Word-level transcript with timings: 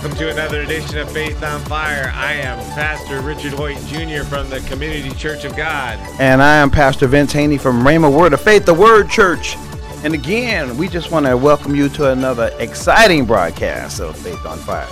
Welcome 0.00 0.16
to 0.16 0.30
another 0.30 0.62
edition 0.62 0.96
of 0.96 1.12
Faith 1.12 1.42
on 1.42 1.60
Fire. 1.64 2.10
I 2.14 2.32
am 2.32 2.56
Pastor 2.72 3.20
Richard 3.20 3.52
Hoyt 3.52 3.76
Jr. 3.84 4.24
from 4.24 4.48
the 4.48 4.64
Community 4.66 5.10
Church 5.10 5.44
of 5.44 5.54
God. 5.54 5.98
And 6.18 6.42
I 6.42 6.56
am 6.56 6.70
Pastor 6.70 7.06
Vince 7.06 7.34
Haynie 7.34 7.58
from 7.58 7.82
Rhema 7.82 8.10
Word 8.10 8.32
of 8.32 8.40
Faith, 8.40 8.64
the 8.64 8.72
Word 8.72 9.10
Church. 9.10 9.58
And 10.02 10.14
again, 10.14 10.78
we 10.78 10.88
just 10.88 11.10
want 11.10 11.26
to 11.26 11.36
welcome 11.36 11.74
you 11.74 11.90
to 11.90 12.12
another 12.12 12.50
exciting 12.58 13.26
broadcast 13.26 14.00
of 14.00 14.16
Faith 14.16 14.46
on 14.46 14.56
Fire, 14.60 14.86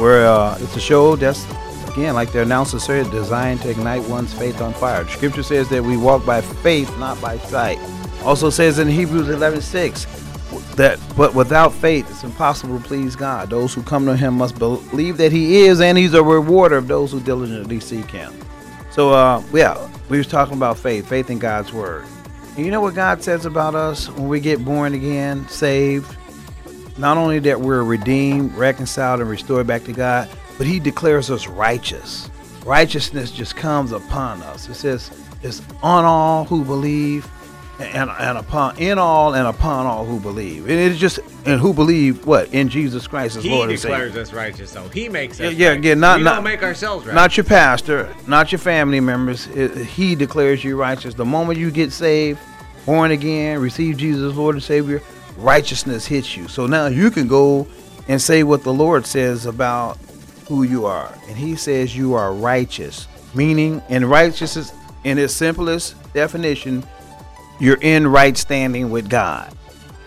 where 0.00 0.26
uh, 0.26 0.56
it's 0.62 0.76
a 0.76 0.80
show 0.80 1.14
that's, 1.14 1.44
again, 1.90 2.14
like 2.14 2.32
the 2.32 2.40
announcer 2.40 2.78
said, 2.78 3.10
designed 3.10 3.60
to 3.60 3.68
ignite 3.68 4.08
one's 4.08 4.32
faith 4.32 4.62
on 4.62 4.72
fire. 4.72 5.06
Scripture 5.08 5.42
says 5.42 5.68
that 5.68 5.82
we 5.82 5.98
walk 5.98 6.24
by 6.24 6.40
faith, 6.40 6.88
not 6.98 7.20
by 7.20 7.36
sight. 7.36 7.78
Also 8.24 8.48
says 8.48 8.78
in 8.78 8.88
Hebrews 8.88 9.28
11 9.28 9.60
6, 9.60 10.06
that 10.78 10.98
but 11.16 11.34
without 11.34 11.72
faith 11.74 12.10
it's 12.10 12.24
impossible 12.24 12.78
to 12.80 12.84
please 12.84 13.14
God. 13.14 13.50
Those 13.50 13.74
who 13.74 13.82
come 13.82 14.06
to 14.06 14.16
him 14.16 14.34
must 14.34 14.58
believe 14.58 15.18
that 15.18 15.30
he 15.30 15.66
is 15.66 15.80
and 15.80 15.98
he's 15.98 16.14
a 16.14 16.22
rewarder 16.22 16.76
of 16.76 16.88
those 16.88 17.12
who 17.12 17.20
diligently 17.20 17.80
seek 17.80 18.10
him. 18.10 18.32
So 18.90 19.12
uh 19.12 19.42
yeah, 19.52 19.88
we 20.08 20.16
was 20.18 20.26
talking 20.26 20.56
about 20.56 20.78
faith, 20.78 21.08
faith 21.08 21.28
in 21.28 21.38
God's 21.38 21.72
word. 21.72 22.06
And 22.56 22.64
you 22.64 22.72
know 22.72 22.80
what 22.80 22.94
God 22.94 23.22
says 23.22 23.46
about 23.46 23.74
us 23.74 24.08
when 24.08 24.28
we 24.28 24.40
get 24.40 24.64
born 24.64 24.94
again, 24.94 25.46
saved? 25.48 26.16
Not 26.96 27.16
only 27.16 27.38
that 27.40 27.60
we're 27.60 27.84
redeemed, 27.84 28.52
reconciled, 28.54 29.20
and 29.20 29.30
restored 29.30 29.68
back 29.68 29.84
to 29.84 29.92
God, 29.92 30.28
but 30.56 30.66
he 30.66 30.80
declares 30.80 31.30
us 31.30 31.46
righteous. 31.46 32.28
Righteousness 32.64 33.30
just 33.30 33.54
comes 33.54 33.92
upon 33.92 34.42
us. 34.42 34.68
It 34.68 34.74
says 34.74 35.10
it's 35.42 35.62
on 35.82 36.04
all 36.04 36.44
who 36.44 36.64
believe 36.64 37.30
and, 37.78 38.10
and 38.10 38.38
upon 38.38 38.76
in 38.78 38.98
all 38.98 39.34
and 39.34 39.46
upon 39.46 39.86
all 39.86 40.04
who 40.04 40.18
believe. 40.20 40.68
And 40.68 40.78
it's 40.78 40.98
just 40.98 41.20
and 41.46 41.60
who 41.60 41.72
believe 41.72 42.26
what 42.26 42.52
in 42.52 42.68
Jesus 42.68 43.06
Christ 43.06 43.36
as 43.36 43.44
He 43.44 43.50
Lord 43.50 43.70
and 43.70 43.78
Savior. 43.78 43.96
He 43.96 44.04
declares 44.04 44.28
us 44.28 44.34
righteous, 44.34 44.70
so 44.70 44.88
He 44.88 45.08
makes 45.08 45.40
us. 45.40 45.54
Yeah, 45.54 45.72
yeah, 45.74 45.80
yeah, 45.80 45.94
not- 45.94 46.18
we 46.18 46.24
not- 46.24 46.42
make 46.42 46.62
ourselves 46.62 47.06
right. 47.06 47.14
Not 47.14 47.36
your 47.36 47.44
pastor, 47.44 48.12
not 48.26 48.50
your 48.52 48.58
family 48.58 49.00
members. 49.00 49.46
It- 49.54 49.76
he 49.76 50.14
declares 50.14 50.64
you 50.64 50.76
righteous. 50.76 51.14
The 51.14 51.24
moment 51.24 51.58
you 51.58 51.70
get 51.70 51.92
saved, 51.92 52.38
born 52.84 53.10
again, 53.12 53.60
receive 53.60 53.96
Jesus 53.96 54.32
as 54.32 54.36
Lord 54.36 54.54
and 54.56 54.62
Savior, 54.64 55.00
righteousness 55.36 56.06
hits 56.06 56.36
you. 56.36 56.48
So 56.48 56.66
now 56.66 56.86
you 56.86 57.10
can 57.10 57.28
go 57.28 57.66
and 58.08 58.20
say 58.20 58.42
what 58.42 58.64
the 58.64 58.72
Lord 58.72 59.06
says 59.06 59.46
about 59.46 59.98
who 60.48 60.62
you 60.62 60.86
are. 60.86 61.12
And 61.28 61.36
he 61.36 61.54
says 61.56 61.96
you 61.96 62.14
are 62.14 62.32
righteous, 62.32 63.06
meaning 63.34 63.82
in 63.88 64.04
righteousness 64.06 64.72
in 65.04 65.18
its 65.18 65.32
simplest 65.34 65.94
definition, 66.12 66.82
you're 67.60 67.78
in 67.80 68.06
right 68.06 68.36
standing 68.36 68.90
with 68.90 69.08
God. 69.08 69.54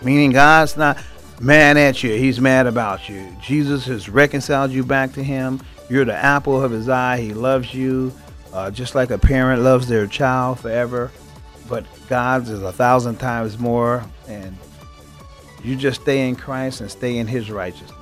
Meaning 0.02 0.32
God's 0.32 0.76
not 0.76 0.98
mad 1.40 1.76
at 1.76 2.02
you, 2.02 2.14
he's 2.14 2.40
mad 2.40 2.66
about 2.66 3.08
you. 3.08 3.28
Jesus 3.40 3.84
has 3.86 4.08
reconciled 4.08 4.70
you 4.70 4.84
back 4.84 5.12
to 5.14 5.22
him. 5.22 5.60
You're 5.88 6.04
the 6.04 6.14
apple 6.14 6.62
of 6.62 6.70
his 6.70 6.88
eye. 6.88 7.20
He 7.20 7.34
loves 7.34 7.74
you 7.74 8.12
uh, 8.52 8.70
just 8.70 8.94
like 8.94 9.10
a 9.10 9.18
parent 9.18 9.62
loves 9.62 9.88
their 9.88 10.06
child 10.06 10.60
forever. 10.60 11.10
But 11.68 11.86
God's 12.08 12.50
is 12.50 12.62
a 12.62 12.72
thousand 12.72 13.16
times 13.16 13.58
more. 13.58 14.04
And 14.28 14.56
you 15.64 15.76
just 15.76 16.02
stay 16.02 16.28
in 16.28 16.36
Christ 16.36 16.80
and 16.80 16.90
stay 16.90 17.18
in 17.18 17.26
his 17.26 17.50
righteousness. 17.50 17.98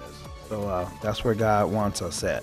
So 0.48 0.68
uh, 0.68 0.88
that's 1.02 1.24
where 1.24 1.34
God 1.34 1.70
wants 1.70 2.02
us 2.02 2.24
at. 2.24 2.42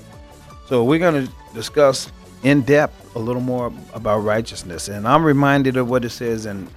So 0.68 0.84
we're 0.84 1.00
going 1.00 1.28
to 1.28 1.34
discuss 1.54 2.12
in 2.44 2.62
depth 2.62 3.16
a 3.16 3.20
little 3.20 3.42
more 3.42 3.74
about 3.94 4.20
righteousness. 4.20 4.88
And 4.88 5.08
I'm 5.08 5.24
reminded 5.24 5.76
of 5.76 5.90
what 5.90 6.06
it 6.06 6.10
says 6.10 6.46
in 6.46 6.68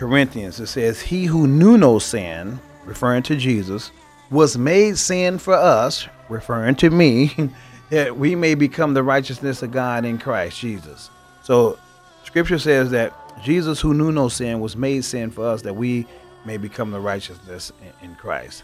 Corinthians. 0.00 0.58
It 0.58 0.68
says, 0.68 0.98
He 0.98 1.26
who 1.26 1.46
knew 1.46 1.76
no 1.76 1.98
sin, 1.98 2.58
referring 2.86 3.22
to 3.24 3.36
Jesus, 3.36 3.90
was 4.30 4.56
made 4.56 4.96
sin 4.96 5.38
for 5.38 5.52
us, 5.52 6.08
referring 6.30 6.76
to 6.76 6.88
me, 6.88 7.34
that 7.90 8.16
we 8.16 8.34
may 8.34 8.54
become 8.54 8.94
the 8.94 9.02
righteousness 9.02 9.62
of 9.62 9.72
God 9.72 10.06
in 10.06 10.16
Christ 10.16 10.58
Jesus. 10.58 11.10
So 11.42 11.78
scripture 12.24 12.58
says 12.58 12.90
that 12.92 13.12
Jesus, 13.44 13.78
who 13.78 13.92
knew 13.92 14.10
no 14.10 14.30
sin, 14.30 14.60
was 14.60 14.74
made 14.74 15.04
sin 15.04 15.30
for 15.30 15.46
us 15.46 15.60
that 15.62 15.76
we 15.76 16.06
may 16.46 16.56
become 16.56 16.92
the 16.92 17.00
righteousness 17.00 17.70
in, 18.00 18.14
Christ. 18.14 18.62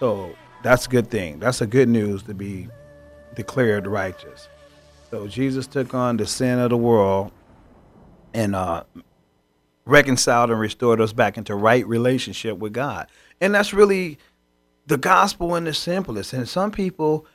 So 0.00 0.34
that's 0.62 0.86
a 0.86 0.88
good 0.88 1.10
thing. 1.10 1.38
That's 1.38 1.60
a 1.60 1.66
good 1.66 1.90
news 1.90 2.22
to 2.22 2.34
be 2.34 2.66
declared 3.34 3.86
righteous. 3.86 4.48
So 5.10 5.26
Jesus 5.26 5.66
took 5.66 5.92
on 5.92 6.16
the 6.16 6.26
sin 6.26 6.58
of 6.58 6.70
the 6.70 6.78
world 6.78 7.30
and 8.32 8.54
uh, 8.54 8.84
reconciled 9.88 10.50
and 10.50 10.60
restored 10.60 11.00
us 11.00 11.12
back 11.12 11.36
into 11.36 11.54
right 11.54 11.86
relationship 11.86 12.58
with 12.58 12.72
God. 12.72 13.08
And 13.40 13.54
that's 13.54 13.72
really 13.72 14.18
the 14.86 14.98
gospel 14.98 15.56
in 15.56 15.64
the 15.64 15.74
simplest. 15.74 16.32
And 16.32 16.48
some 16.48 16.70
people, 16.70 17.26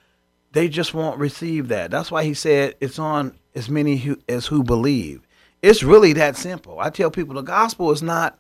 they 0.52 0.70
just 0.70 0.94
won't 0.94 1.20
receive 1.20 1.68
that. 1.70 1.92
That's 1.92 2.12
why 2.12 2.24
he 2.24 2.34
said 2.34 2.76
it's 2.80 3.00
on 3.00 3.38
as 3.56 3.70
many 3.70 3.98
who, 3.98 4.18
as 4.30 4.48
who 4.48 4.64
believe. 4.64 5.22
It's 5.62 5.84
really 5.84 6.14
that 6.14 6.36
simple. 6.36 6.80
I 6.80 6.90
tell 6.90 7.10
people 7.10 7.36
the 7.36 7.42
gospel 7.42 7.92
is 7.92 8.04
not 8.04 8.38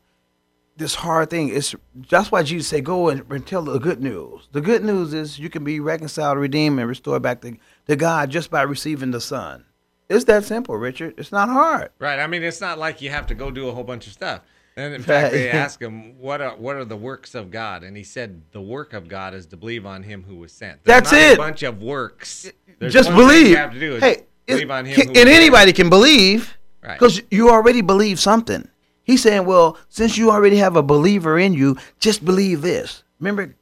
this 0.76 0.96
hard 0.96 1.30
thing. 1.30 1.50
It's 1.50 1.76
that's 2.10 2.32
why 2.32 2.44
Jesus 2.44 2.68
said, 2.68 2.84
"Go 2.84 3.10
and, 3.10 3.24
and 3.32 3.46
tell 3.46 3.62
the 3.62 3.80
good 3.80 4.02
news." 4.02 4.50
The 4.52 4.62
good 4.62 4.84
news 4.84 5.14
is 5.14 5.40
you 5.40 5.50
can 5.50 5.64
be 5.64 5.80
reconciled, 5.80 6.38
redeemed, 6.38 6.80
and 6.80 6.90
restored 6.90 7.22
back 7.22 7.42
to, 7.42 7.56
to 7.88 7.96
God 7.96 8.30
just 8.30 8.50
by 8.50 8.64
receiving 8.64 9.12
the 9.12 9.22
Son. 9.22 9.66
It's 10.14 10.26
that 10.26 10.44
simple, 10.46 10.76
Richard. 10.78 11.16
It's 11.18 11.32
not 11.32 11.50
hard. 11.50 11.90
Right. 12.00 12.20
I 12.20 12.28
mean, 12.28 12.44
it's 12.44 12.62
not 12.62 12.78
like 12.80 13.02
you 13.02 13.10
have 13.10 13.28
to 13.28 13.36
go 13.36 13.52
do 13.52 13.68
a 13.68 13.72
whole 13.72 13.84
bunch 13.84 14.08
of 14.08 14.14
stuff. 14.14 14.42
And 14.76 14.94
in 14.94 15.04
fact, 15.12 15.34
they 15.34 15.46
Right. 15.48 15.56
ask 15.56 15.82
him, 15.82 16.18
"What 16.20 16.42
are 16.42 16.56
what 16.56 16.76
are 16.76 16.86
the 16.86 16.98
works 16.98 17.36
of 17.36 17.52
God?" 17.52 17.84
And 17.84 17.96
he 17.98 18.04
said, 18.04 18.42
"The 18.52 18.62
work 18.62 18.94
of 18.94 19.08
God 19.08 19.34
is 19.34 19.46
to 19.48 19.58
believe 19.58 19.86
on 19.86 20.04
Him 20.04 20.24
who 20.28 20.36
was 20.38 20.52
sent." 20.52 20.84
There's 20.84 21.02
That's 21.02 21.12
not 21.12 21.22
it. 21.22 21.34
A 21.36 21.38
bunch 21.38 21.64
of 21.64 21.82
works. 21.82 22.52
There's 22.80 22.94
just 22.94 23.10
believe. 23.12 23.48
You 23.50 23.58
have 23.58 23.74
to 23.74 23.80
do 23.80 23.96
is 23.98 24.02
hey, 24.04 24.24
believe 24.48 24.72
on 24.72 24.86
Him. 24.86 24.96
can- 24.96 25.08
and 25.10 25.18
sent. 25.18 25.30
anybody 25.30 25.74
can 25.74 25.90
believe 25.90 26.58
Right. 26.84 26.98
because 27.00 27.22
you 27.30 27.50
already 27.50 27.82
believe 27.82 28.20
something. 28.20 28.68
He's 29.04 29.22
saying, 29.22 29.46
well, 29.46 29.78
since 29.90 30.18
you 30.18 30.32
already 30.32 30.56
have 30.58 30.76
a 30.78 30.82
believer 30.84 31.38
in 31.38 31.54
you, 31.54 31.78
just 32.00 32.24
believe 32.26 32.62
this. 32.62 33.04
Remember, 33.20 33.54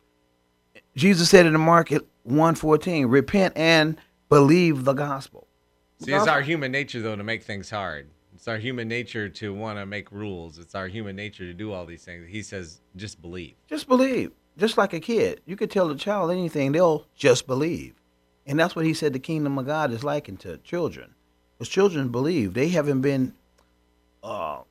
Jesus 0.95 1.29
said 1.29 1.45
in 1.47 1.53
the 1.53 1.59
Mark 1.59 1.89
1.14, 1.89 3.09
repent 3.09 3.53
and 3.57 3.97
believe 4.29 4.85
the 4.85 4.93
gospel. 4.93 5.40
See, 6.01 6.13
it's 6.13 6.27
our 6.27 6.41
human 6.41 6.71
nature 6.71 7.01
though 7.01 7.15
to 7.15 7.23
make 7.23 7.43
things 7.43 7.69
hard. 7.69 8.09
It's 8.33 8.47
our 8.47 8.57
human 8.57 8.87
nature 8.87 9.29
to 9.29 9.53
want 9.53 9.77
to 9.77 9.85
make 9.85 10.11
rules. 10.11 10.57
It's 10.57 10.73
our 10.73 10.87
human 10.87 11.15
nature 11.15 11.45
to 11.45 11.53
do 11.53 11.71
all 11.71 11.85
these 11.85 12.03
things. 12.03 12.27
He 12.27 12.41
says, 12.41 12.81
"Just 12.95 13.21
believe." 13.21 13.53
Just 13.67 13.87
believe. 13.87 14.31
Just 14.57 14.77
like 14.77 14.93
a 14.93 14.99
kid. 14.99 15.41
You 15.45 15.55
could 15.55 15.71
tell 15.71 15.89
a 15.91 15.95
child 15.95 16.31
anything, 16.31 16.71
they'll 16.71 17.05
just 17.15 17.47
believe. 17.47 17.95
And 18.45 18.59
that's 18.59 18.75
what 18.75 18.85
he 18.85 18.93
said 18.93 19.13
the 19.13 19.19
kingdom 19.19 19.57
of 19.57 19.65
God 19.65 19.91
is 19.91 20.03
likened 20.03 20.39
to 20.41 20.57
children. 20.57 21.13
Because 21.57 21.69
children 21.69 22.09
believe. 22.09 22.53
They 22.53 22.69
haven't 22.69 23.01
been 23.01 23.33
uh, 24.23 24.61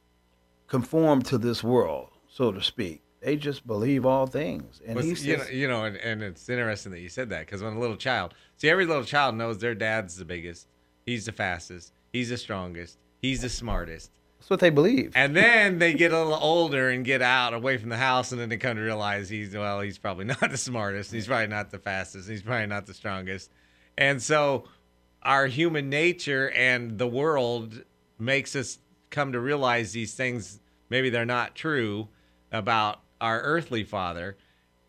conformed 0.66 1.26
to 1.26 1.38
this 1.38 1.62
world, 1.62 2.08
so 2.28 2.52
to 2.52 2.62
speak. 2.62 3.02
They 3.20 3.36
just 3.36 3.66
believe 3.66 4.06
all 4.06 4.26
things. 4.26 4.80
And 4.86 4.96
But, 4.96 5.04
he 5.04 5.12
you 5.12 5.36
know, 5.36 5.44
you 5.44 5.68
know, 5.68 5.84
and, 5.84 5.96
and 5.98 6.22
it's 6.22 6.48
interesting 6.48 6.92
that 6.92 7.00
you 7.00 7.08
said 7.08 7.28
that 7.30 7.40
because 7.40 7.62
when 7.62 7.74
a 7.74 7.78
little 7.78 7.96
child, 7.96 8.34
see, 8.56 8.68
every 8.68 8.86
little 8.86 9.04
child 9.04 9.34
knows 9.34 9.58
their 9.58 9.74
dad's 9.74 10.16
the 10.16 10.24
biggest, 10.24 10.66
he's 11.10 11.26
the 11.26 11.32
fastest, 11.32 11.92
he's 12.12 12.28
the 12.28 12.36
strongest, 12.36 12.98
he's 13.20 13.42
the 13.42 13.48
smartest. 13.48 14.10
that's 14.38 14.48
what 14.48 14.60
they 14.60 14.70
believe. 14.70 15.12
And 15.16 15.34
then 15.34 15.78
they 15.78 15.92
get 15.92 16.12
a 16.12 16.18
little 16.18 16.38
older 16.40 16.90
and 16.90 17.04
get 17.04 17.20
out 17.20 17.52
away 17.52 17.76
from 17.78 17.88
the 17.88 17.96
house, 17.96 18.32
and 18.32 18.40
then 18.40 18.48
they 18.48 18.56
come 18.56 18.76
to 18.76 18.82
realize 18.82 19.28
he's 19.28 19.54
well, 19.54 19.80
he's 19.80 19.98
probably 19.98 20.24
not 20.40 20.50
the 20.50 20.56
smartest, 20.56 21.12
he's 21.12 21.26
probably 21.26 21.48
not 21.48 21.70
the 21.70 21.78
fastest, 21.78 22.28
he's 22.28 22.42
probably 22.42 22.66
not 22.66 22.86
the 22.86 22.94
strongest. 22.94 23.50
And 23.98 24.22
so, 24.22 24.64
our 25.22 25.46
human 25.46 25.90
nature 25.90 26.50
and 26.50 26.96
the 26.96 27.06
world 27.06 27.82
makes 28.18 28.56
us 28.56 28.78
come 29.10 29.32
to 29.32 29.40
realize 29.40 29.92
these 29.92 30.14
things. 30.14 30.60
Maybe 30.88 31.10
they're 31.10 31.26
not 31.26 31.54
true 31.54 32.08
about 32.52 33.00
our 33.20 33.40
earthly 33.40 33.84
father. 33.84 34.36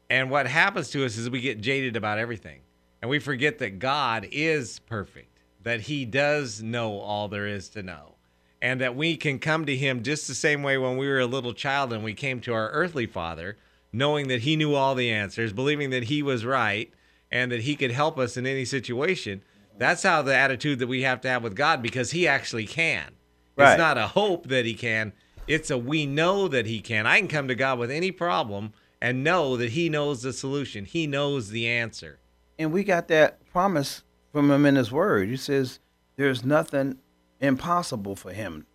And 0.10 0.30
what 0.30 0.48
happens 0.48 0.90
to 0.92 1.06
us 1.06 1.18
is 1.18 1.30
we 1.30 1.42
get 1.42 1.62
jaded 1.62 1.96
about 1.96 2.20
everything, 2.20 2.62
and 3.02 3.10
we 3.10 3.20
forget 3.20 3.60
that 3.60 3.80
God 3.80 4.28
is 4.32 4.80
perfect. 4.80 5.41
That 5.64 5.82
he 5.82 6.06
does 6.06 6.62
know 6.62 7.00
all 7.00 7.28
there 7.28 7.48
is 7.48 7.70
to 7.70 7.84
know 7.84 8.16
and 8.62 8.80
that 8.80 8.96
we 8.96 9.18
can 9.18 9.40
come 9.40 9.66
to 9.66 9.76
him 9.76 10.04
just 10.04 10.28
the 10.28 10.36
same 10.36 10.62
way 10.62 10.78
when 10.78 10.98
we 10.98 11.08
were 11.08 11.20
a 11.20 11.26
little 11.26 11.54
child 11.54 11.92
and 11.92 12.04
we 12.04 12.14
came 12.14 12.40
to 12.40 12.54
our 12.54 12.70
earthly 12.70 13.06
father 13.06 13.58
knowing 13.92 14.28
that 14.28 14.42
he 14.42 14.56
knew 14.56 14.74
all 14.74 14.96
the 14.96 15.12
answers 15.12 15.52
believing 15.52 15.90
that 15.90 16.04
he 16.04 16.22
was 16.22 16.46
right 16.46 16.94
and 17.32 17.52
that 17.52 17.62
he 17.62 17.76
could 17.76 17.92
help 17.92 18.20
us 18.20 18.38
in 18.38 18.46
any 18.46 18.66
situation. 18.66 19.42
That's 19.78 20.04
how 20.04 20.22
the 20.22 20.36
attitude 20.36 20.80
that 20.80 20.88
we 20.88 21.02
have 21.02 21.22
to 21.22 21.30
have 21.30 21.44
with 21.44 21.56
god 21.56 21.82
because 21.82 22.12
he 22.12 22.28
actually 22.28 22.66
can. 22.66 23.16
Right. 23.58 23.74
it's 23.74 23.80
not 23.80 23.98
a 23.98 24.08
hope 24.08 24.48
that 24.48 24.66
he 24.66 24.74
can. 24.74 25.14
It's 25.48 25.70
a 25.70 25.78
we 25.78 26.06
know 26.06 26.48
that 26.48 26.66
he 26.66 26.82
can. 26.82 27.06
I 27.06 27.20
can 27.20 27.28
come 27.28 27.48
to 27.48 27.56
god 27.56 27.80
with 27.80 27.92
any 27.92 28.12
problem 28.12 28.74
and 29.02 29.24
know 29.24 29.58
that 29.58 29.72
he 29.72 29.90
knows 29.90 30.22
the 30.22 30.32
solution. 30.32 30.86
He 30.86 31.08
knows 31.08 31.50
the 31.50 31.68
answer. 31.68 32.20
And 32.60 32.72
we 32.72 32.84
got 32.84 33.08
that 33.08 33.44
promise 33.52 34.04
from 34.32 34.50
him 34.52 34.66
in 34.66 34.76
his 34.76 34.92
word. 34.92 35.30
He 35.30 35.38
says 35.38 35.80
there's 36.16 36.44
nothing 36.44 36.98
impossible 37.40 38.16
for 38.16 38.32
him. 38.32 38.66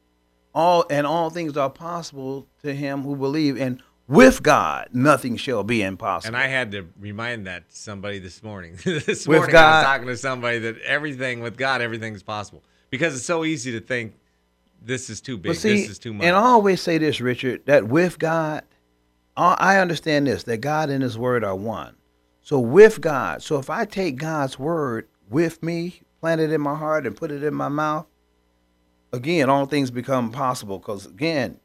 All 0.55 0.85
and 0.91 1.07
all 1.07 1.31
things 1.31 1.57
are 1.57 1.71
possible 1.71 2.49
to 2.63 2.75
him 2.75 3.03
who 3.03 3.17
believe 3.17 3.61
and 3.61 3.83
with 4.09 4.43
God 4.43 4.89
nothing 4.93 5.37
shall 5.37 5.65
be 5.65 5.83
impossible. 5.83 6.35
And 6.35 6.43
I 6.43 6.49
had 6.49 6.73
to 6.73 6.89
remind 6.99 7.47
that 7.47 7.69
to 7.69 7.77
somebody 7.77 8.19
this 8.19 8.43
morning. 8.43 8.79
this 8.85 9.27
With 9.27 9.39
morning 9.39 9.57
I 9.57 9.79
was 9.79 9.85
talking 9.85 10.07
to 10.07 10.17
somebody 10.17 10.59
that 10.61 10.81
everything 10.83 11.41
with 11.41 11.57
God, 11.57 11.83
everything's 11.83 12.23
possible. 12.23 12.63
Because 12.91 13.15
it's 13.15 13.27
so 13.27 13.45
easy 13.45 13.73
to 13.73 13.81
think 13.81 14.15
this 14.81 15.11
is 15.11 15.21
too 15.21 15.37
big, 15.37 15.57
see, 15.57 15.81
this 15.81 15.91
is 15.91 15.99
too 15.99 16.15
much. 16.15 16.25
and 16.25 16.37
I 16.37 16.41
always 16.41 16.81
say 16.81 16.99
this, 16.99 17.21
Richard, 17.21 17.67
that 17.67 17.89
with 17.89 18.19
God, 18.19 18.63
I 19.37 19.79
understand 19.79 20.27
this, 20.27 20.45
that 20.45 20.59
God 20.59 20.89
and 20.89 21.03
his 21.03 21.19
word 21.19 21.45
are 21.45 21.57
one. 21.57 21.97
So 22.41 22.61
with 22.61 23.01
God, 23.01 23.43
so 23.43 23.59
if 23.59 23.69
I 23.69 23.85
take 23.85 24.17
God's 24.17 24.59
word 24.59 25.09
with 25.29 25.63
me, 25.63 26.03
plant 26.21 26.41
it 26.41 26.53
in 26.53 26.61
my 26.61 26.75
heart 26.75 27.07
and 27.07 27.17
put 27.17 27.31
it 27.31 27.43
in 27.43 27.55
my 27.55 27.69
mouth, 27.69 28.07
again, 29.13 29.49
all 29.49 29.67
things 29.67 29.91
become 29.91 30.31
possible. 30.31 30.79
Because 30.79 31.07
again, 31.07 31.59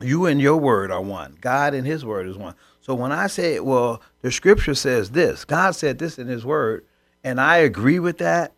you 0.00 0.26
and 0.26 0.40
your 0.40 0.56
word 0.56 0.90
are 0.90 1.02
one. 1.02 1.36
God 1.40 1.74
and 1.74 1.86
his 1.86 2.04
word 2.04 2.26
is 2.26 2.36
one. 2.36 2.54
So 2.80 2.94
when 2.94 3.12
I 3.12 3.26
say, 3.26 3.60
well, 3.60 4.00
the 4.22 4.30
scripture 4.30 4.74
says 4.74 5.10
this, 5.10 5.44
God 5.44 5.74
said 5.74 5.98
this 5.98 6.18
in 6.18 6.28
his 6.28 6.44
word, 6.44 6.84
and 7.24 7.40
I 7.40 7.58
agree 7.58 7.98
with 7.98 8.18
that, 8.18 8.52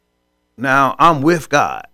now 0.57 0.97
I'm 0.99 1.23
with 1.23 1.49
God 1.49 1.87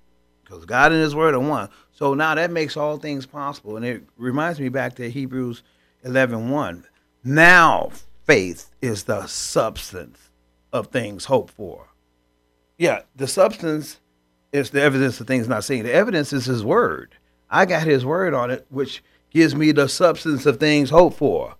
because 0.54 0.64
God 0.64 0.92
and 0.92 1.00
His 1.00 1.14
Word 1.14 1.34
are 1.34 1.40
one. 1.40 1.68
So 1.92 2.14
now 2.14 2.34
that 2.34 2.50
makes 2.50 2.76
all 2.76 2.96
things 2.96 3.26
possible, 3.26 3.76
and 3.76 3.84
it 3.84 4.02
reminds 4.16 4.60
me 4.60 4.68
back 4.68 4.94
to 4.96 5.10
Hebrews 5.10 5.62
11:1. 6.04 6.84
Now 7.22 7.90
faith 8.24 8.70
is 8.80 9.04
the 9.04 9.26
substance 9.26 10.30
of 10.72 10.88
things 10.88 11.26
hoped 11.26 11.52
for. 11.52 11.88
Yeah, 12.78 13.02
the 13.14 13.26
substance 13.28 14.00
is 14.52 14.70
the 14.70 14.82
evidence 14.82 15.20
of 15.20 15.26
things 15.26 15.48
not 15.48 15.64
seen. 15.64 15.84
The 15.84 15.92
evidence 15.92 16.32
is 16.32 16.46
His 16.46 16.64
Word. 16.64 17.14
I 17.50 17.66
got 17.66 17.86
His 17.86 18.04
Word 18.04 18.34
on 18.34 18.50
it, 18.50 18.66
which 18.68 19.02
gives 19.30 19.54
me 19.54 19.72
the 19.72 19.88
substance 19.88 20.46
of 20.46 20.58
things 20.58 20.90
hoped 20.90 21.16
for. 21.18 21.54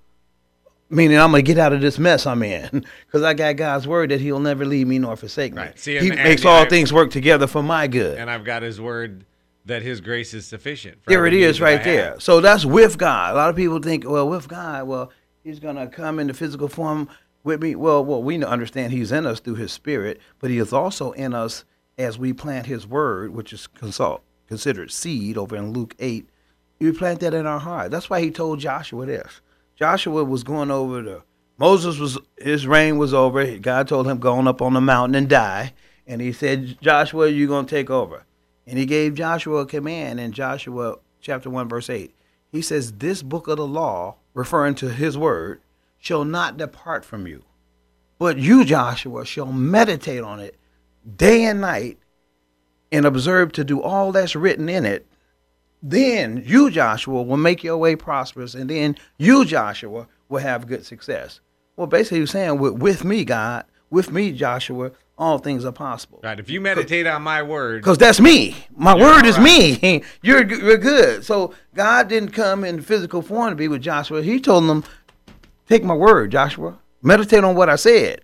Meaning, 0.91 1.19
I'm 1.19 1.31
gonna 1.31 1.43
get 1.43 1.59
out 1.59 1.73
of 1.73 1.81
this 1.81 1.99
mess 1.99 2.27
I'm 2.27 2.43
in 2.43 2.85
because 3.07 3.23
I 3.23 3.35
got 3.35 3.57
God's 3.57 3.89
word 3.89 4.11
that 4.11 4.21
He'll 4.21 4.39
never 4.39 4.65
leave 4.65 4.87
me 4.87 4.99
nor 4.99 5.17
forsake 5.17 5.53
me. 5.55 5.63
Right. 5.63 5.79
See, 5.79 5.99
he 5.99 6.11
and- 6.11 6.23
makes 6.23 6.43
and 6.43 6.51
all 6.51 6.63
I- 6.65 6.69
things 6.69 6.93
work 6.93 7.11
together 7.11 7.47
for 7.47 7.63
my 7.63 7.87
good. 7.87 8.19
and 8.19 8.31
I've 8.31 8.45
got 8.45 8.63
his 8.63 8.81
word 8.81 9.25
that 9.67 9.83
his 9.83 10.01
grace 10.03 10.35
is 10.35 10.47
sufficient. 10.47 11.03
For 11.03 11.11
There 11.11 11.27
it 11.27 11.33
is 11.33 11.59
right 11.61 11.83
there. 11.83 12.11
have. 12.11 12.23
So 12.23 12.41
that's 12.41 12.67
with 12.67 12.99
God. 12.99 13.33
A 13.33 13.37
lot 13.37 13.49
of 13.51 13.57
people 13.57 13.79
think, 13.81 14.05
well, 14.09 14.29
with 14.29 14.47
God, 14.47 14.87
well, 14.87 15.11
he's 15.43 15.59
going 15.59 15.77
to 15.77 15.87
come 15.87 16.19
in 16.19 16.27
the 16.27 16.35
physical 16.35 16.69
form 16.69 17.09
with 17.45 17.63
me. 17.63 17.77
Well, 17.77 18.05
well, 18.05 18.23
we 18.23 18.43
understand 18.43 18.93
he's 18.93 19.13
in 19.13 19.27
us 19.27 19.39
through 19.39 19.55
his 19.55 19.71
spirit, 19.71 20.21
but 20.41 20.51
he 20.51 20.59
is 20.59 20.73
also 20.73 21.13
in 21.13 21.35
us 21.35 21.65
as 21.97 22.19
we 22.19 22.33
plant 22.33 22.67
his 22.67 22.87
word, 22.87 23.33
which 23.33 23.53
is 23.53 23.69
consult, 23.69 24.23
considered 24.49 24.91
seed 24.91 25.39
over 25.39 25.55
in 25.55 25.73
Luke 25.73 25.95
8. 26.01 26.29
We 26.81 26.91
plant 26.93 27.21
that 27.21 27.35
in 27.35 27.47
our 27.47 27.61
heart. 27.61 27.93
That's 27.93 28.11
why 28.11 28.21
he 28.21 28.31
told 28.31 28.59
Joshua 28.59 29.07
this. 29.07 29.41
Joshua 29.77 30.25
was 30.25 30.43
going 30.43 30.71
over 30.71 31.03
the 31.03 31.23
Moses 31.57 31.99
was 31.99 32.19
his 32.37 32.67
reign 32.67 32.99
was 32.99 33.15
over. 33.15 33.59
God 33.59 33.87
told 33.87 34.09
him 34.09 34.19
going 34.19 34.49
up 34.49 34.61
on 34.61 34.75
the 34.75 34.81
mountain 34.81 35.15
and 35.15 35.29
die. 35.29 35.73
And 36.07 36.21
he 36.21 36.33
said, 36.33 36.79
Joshua, 36.81 37.29
you're 37.29 37.49
gonna 37.49 37.69
take 37.69 37.91
over. 37.91 38.25
And 38.67 38.79
he 38.79 38.87
gave 38.87 39.15
Joshua 39.15 39.61
a 39.61 39.67
command 39.67 40.19
in 40.19 40.33
Joshua 40.33 40.97
chapter 41.21 41.49
1, 41.49 41.69
verse 41.69 41.89
8. 41.89 42.15
He 42.51 42.61
says, 42.61 42.93
This 42.93 43.23
book 43.23 43.47
of 43.47 43.59
the 43.59 43.67
law, 43.67 44.17
referring 44.33 44.75
to 44.77 44.89
his 44.91 45.17
word, 45.17 45.61
shall 46.05 46.25
not 46.25 46.59
depart 46.59 47.03
from 47.03 47.27
you. 47.27 47.43
But 48.19 48.37
you, 48.37 48.65
Joshua, 48.67 49.25
shall 49.25 49.51
meditate 49.51 50.23
on 50.23 50.39
it 50.39 50.57
day 51.17 51.45
and 51.45 51.63
night 51.63 51.99
and 52.93 53.07
observe 53.07 53.53
to 53.53 53.65
do 53.65 53.81
all 53.81 54.13
that's 54.13 54.37
written 54.37 54.69
in 54.69 54.85
it. 54.85 55.07
Then 55.83 56.43
you, 56.45 56.71
Joshua, 56.71 57.23
will 57.23 57.39
make 57.39 57.65
your 57.65 57.79
way 57.79 57.97
prosperous, 57.97 58.55
and 58.55 58.69
then 58.69 58.97
you, 59.17 59.47
Joshua, 59.47 60.07
will 60.29 60.41
have 60.41 60.67
good 60.67 60.85
success. 60.85 61.41
Well, 61.77 61.87
basically, 61.87 62.21
he's 62.21 62.31
saying, 62.31 62.59
with, 62.59 62.75
with 62.75 63.03
me, 63.03 63.25
God, 63.25 63.65
with 63.89 64.13
me, 64.13 64.31
Joshua, 64.33 64.93
all 65.17 65.39
things 65.39 65.65
are 65.65 65.73
possible. 65.73 66.21
Right. 66.23 66.39
If 66.39 66.51
you 66.51 66.61
meditate 66.61 67.07
on 67.07 67.23
my 67.23 67.43
word, 67.43 67.81
Because 67.81 67.99
that's 67.99 68.21
me. 68.21 68.57
My 68.77 68.95
word 68.95 69.25
is 69.25 69.39
all 69.39 69.45
me. 69.45 70.03
You're, 70.23 70.47
you're 70.47 70.77
good. 70.77 71.25
So 71.25 71.55
God 71.75 72.09
didn't 72.09 72.31
come 72.31 72.65
in 72.65 72.83
physical 72.83 73.23
form 73.23 73.51
to 73.51 73.57
be 73.57 73.69
with 73.69 73.81
Joshua. 73.81 74.23
He 74.23 74.41
told 74.41 74.65
him, 74.65 74.85
take 75.69 75.85
my 75.85 75.95
word, 75.95 76.31
Joshua. 76.33 76.79
Meditate 77.03 77.45
on 77.45 77.55
what 77.55 77.69
I 77.69 77.77
said. 77.77 78.23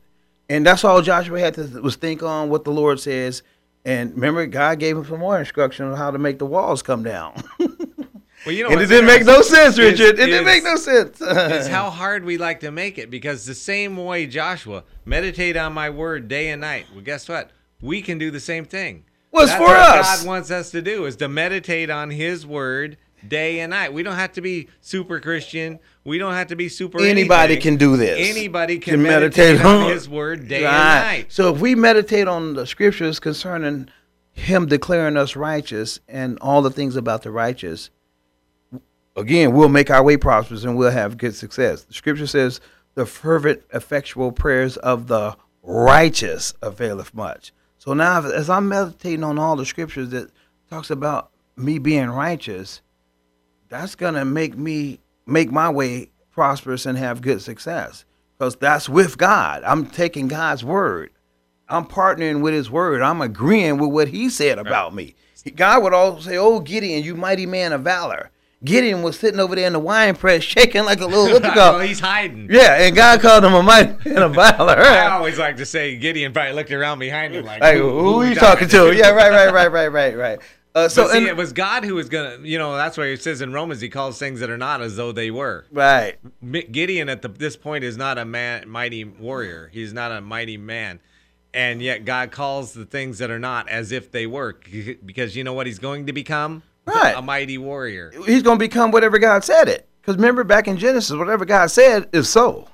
And 0.48 0.66
that's 0.66 0.84
all 0.84 1.00
Joshua 1.02 1.38
had 1.38 1.54
to 1.54 1.62
was 1.80 1.96
think 1.96 2.22
on 2.22 2.48
what 2.48 2.64
the 2.64 2.72
Lord 2.72 2.98
says. 2.98 3.42
And 3.84 4.14
remember, 4.14 4.46
God 4.46 4.78
gave 4.78 4.96
him 4.96 5.04
some 5.04 5.20
more 5.20 5.38
instruction 5.38 5.86
on 5.86 5.96
how 5.96 6.10
to 6.10 6.18
make 6.18 6.38
the 6.38 6.46
walls 6.46 6.82
come 6.82 7.02
down. 7.02 7.34
well, 7.58 8.54
you 8.54 8.64
know, 8.64 8.70
and 8.70 8.80
it 8.80 8.86
didn't 8.86 9.06
make 9.06 9.24
no 9.24 9.42
sense, 9.42 9.78
is- 9.78 9.98
Richard. 10.00 10.18
it 10.18 10.26
didn't 10.26 10.40
is- 10.40 10.44
make 10.54 10.64
no 10.64 10.76
sense. 10.76 11.20
is 11.20 11.68
how 11.68 11.88
hard 11.90 12.24
we 12.24 12.36
like 12.36 12.60
to 12.60 12.70
make 12.70 12.98
it 12.98 13.10
because 13.10 13.46
the 13.46 13.54
same 13.54 13.96
way 13.96 14.26
Joshua 14.26 14.84
meditate 15.04 15.56
on 15.56 15.72
my 15.72 15.88
word 15.88 16.28
day 16.28 16.48
and 16.50 16.60
night. 16.60 16.86
Well, 16.92 17.02
guess 17.02 17.28
what? 17.28 17.50
We 17.80 18.02
can 18.02 18.18
do 18.18 18.30
the 18.30 18.40
same 18.40 18.64
thing. 18.64 19.04
Well, 19.32 19.44
it's 19.44 19.52
That's 19.52 19.62
for 19.62 19.68
what 19.68 19.76
us. 19.76 20.18
God 20.20 20.26
wants 20.26 20.50
us 20.50 20.70
to 20.72 20.82
do 20.82 21.06
is 21.06 21.16
to 21.16 21.28
meditate 21.28 21.88
on 21.88 22.10
His 22.10 22.44
word 22.46 22.96
day 23.28 23.60
and 23.60 23.70
night. 23.70 23.92
We 23.92 24.02
don't 24.02 24.14
have 24.16 24.32
to 24.32 24.40
be 24.40 24.68
super 24.80 25.20
Christian. 25.20 25.78
We 26.04 26.18
don't 26.18 26.32
have 26.34 26.48
to 26.48 26.56
be 26.56 26.68
super. 26.68 27.00
Anybody 27.00 27.54
anything. 27.54 27.62
can 27.62 27.76
do 27.76 27.96
this. 27.96 28.28
Anybody 28.30 28.78
can, 28.78 29.02
meditate, 29.02 29.60
on 29.64 29.90
His 29.90 30.08
word 30.08 30.48
day 30.48 30.64
Right. 30.64 30.72
and 30.72 31.04
night. 31.18 31.26
So 31.32 31.54
if 31.54 31.60
we 31.60 31.74
meditate 31.74 32.28
on 32.28 32.54
the 32.54 32.66
scriptures 32.66 33.20
concerning 33.20 33.88
Him 34.32 34.66
declaring 34.66 35.16
us 35.16 35.36
righteous 35.36 36.00
and 36.08 36.38
all 36.40 36.62
the 36.62 36.70
things 36.70 36.96
about 36.96 37.22
the 37.22 37.30
righteous, 37.30 37.90
again, 39.16 39.52
we'll 39.52 39.68
make 39.68 39.90
our 39.90 40.02
way 40.02 40.16
prosperous 40.16 40.64
and 40.64 40.76
we'll 40.76 40.90
have 40.90 41.18
good 41.18 41.34
success. 41.34 41.82
The 41.84 41.94
scripture 41.94 42.26
says, 42.26 42.60
"The 42.94 43.06
fervent, 43.06 43.62
effectual 43.72 44.32
prayers 44.32 44.76
of 44.78 45.06
the 45.08 45.36
righteous 45.62 46.54
availeth 46.62 47.14
much." 47.14 47.52
So 47.78 47.92
now, 47.94 48.22
as 48.24 48.50
I'm 48.50 48.68
meditating 48.68 49.24
on 49.24 49.38
all 49.38 49.56
the 49.56 49.66
scriptures 49.66 50.10
that 50.10 50.30
talks 50.68 50.90
about 50.90 51.30
me 51.56 51.78
being 51.78 52.10
righteous, 52.10 52.80
that's 53.70 53.94
gonna 53.94 54.24
make 54.26 54.58
me 54.58 55.00
make 55.26 55.50
my 55.50 55.70
way 55.70 56.10
prosperous 56.32 56.84
and 56.84 56.98
have 56.98 57.22
good 57.22 57.40
success 57.40 58.04
because 58.36 58.56
that's 58.56 58.88
with 58.88 59.16
God. 59.16 59.62
I'm 59.64 59.86
taking 59.86 60.28
God's 60.28 60.64
word. 60.64 61.10
I'm 61.68 61.86
partnering 61.86 62.42
with 62.42 62.52
His 62.52 62.70
word. 62.70 63.00
I'm 63.00 63.22
agreeing 63.22 63.78
with 63.78 63.90
what 63.90 64.08
He 64.08 64.28
said 64.28 64.58
about 64.58 64.94
me. 64.94 65.14
God 65.54 65.82
would 65.82 65.94
also 65.94 66.20
say, 66.20 66.36
"Oh 66.36 66.60
Gideon, 66.60 67.02
you 67.02 67.14
mighty 67.14 67.46
man 67.46 67.72
of 67.72 67.82
valor." 67.82 68.30
Gideon 68.62 69.00
was 69.00 69.18
sitting 69.18 69.40
over 69.40 69.56
there 69.56 69.66
in 69.66 69.72
the 69.72 69.78
wine 69.78 70.14
press, 70.14 70.42
shaking 70.42 70.84
like 70.84 71.00
a 71.00 71.06
little 71.06 71.32
what 71.32 71.42
you 71.42 71.50
well, 71.54 71.78
he's 71.78 72.00
hiding. 72.00 72.48
Yeah, 72.50 72.82
and 72.82 72.94
God 72.94 73.22
called 73.22 73.42
him 73.42 73.54
a 73.54 73.62
mighty 73.62 73.96
man 74.10 74.22
of 74.22 74.34
valor. 74.34 74.76
I 74.76 75.12
always 75.12 75.38
like 75.38 75.56
to 75.56 75.64
say 75.64 75.96
Gideon 75.96 76.34
probably 76.34 76.52
looked 76.52 76.70
around 76.70 76.98
behind 76.98 77.34
him 77.34 77.46
like, 77.46 77.62
Like, 77.62 77.78
who, 77.78 78.20
are 78.20 78.28
you 78.28 78.34
talking 78.34 78.68
to? 78.68 78.94
Yeah, 78.94 79.10
right, 79.10 79.30
right, 79.30 79.50
right, 79.50 79.72
right, 79.72 79.88
right, 79.88 80.16
right. 80.16 80.40
Uh, 80.74 80.88
so, 80.88 81.08
see, 81.08 81.18
and- 81.18 81.26
it 81.26 81.36
was 81.36 81.52
God 81.52 81.84
who 81.84 81.94
was 81.96 82.08
gonna, 82.08 82.38
you 82.42 82.56
know, 82.58 82.76
that's 82.76 82.96
why 82.96 83.06
it 83.06 83.22
says 83.22 83.40
in 83.40 83.52
Romans, 83.52 83.80
He 83.80 83.88
calls 83.88 84.18
things 84.18 84.38
that 84.40 84.50
are 84.50 84.58
not 84.58 84.80
as 84.80 84.96
though 84.96 85.10
they 85.12 85.30
were. 85.30 85.66
right. 85.72 86.16
Gideon 86.70 87.08
at 87.08 87.22
the, 87.22 87.28
this 87.28 87.56
point 87.56 87.82
is 87.84 87.96
not 87.96 88.18
a 88.18 88.24
man, 88.24 88.68
mighty 88.68 89.04
warrior. 89.04 89.68
He's 89.72 89.92
not 89.92 90.12
a 90.12 90.20
mighty 90.20 90.56
man, 90.56 91.00
and 91.52 91.82
yet 91.82 92.04
God 92.04 92.30
calls 92.30 92.72
the 92.72 92.84
things 92.84 93.18
that 93.18 93.30
are 93.30 93.38
not 93.40 93.68
as 93.68 93.90
if 93.90 94.12
they 94.12 94.26
were, 94.26 94.56
because 95.04 95.34
you 95.34 95.42
know 95.44 95.54
what 95.54 95.66
He's 95.66 95.78
going 95.80 96.06
to 96.06 96.12
become? 96.12 96.62
Right. 96.86 97.14
a 97.16 97.22
mighty 97.22 97.58
warrior. 97.58 98.12
He's 98.26 98.42
going 98.42 98.58
to 98.58 98.64
become 98.64 98.90
whatever 98.90 99.18
God 99.18 99.44
said 99.44 99.68
it. 99.68 99.86
Because 100.00 100.16
remember, 100.16 100.44
back 100.44 100.66
in 100.66 100.76
Genesis, 100.76 101.14
whatever 101.16 101.44
God 101.44 101.70
said 101.70 102.08
is 102.12 102.28
so. 102.28 102.68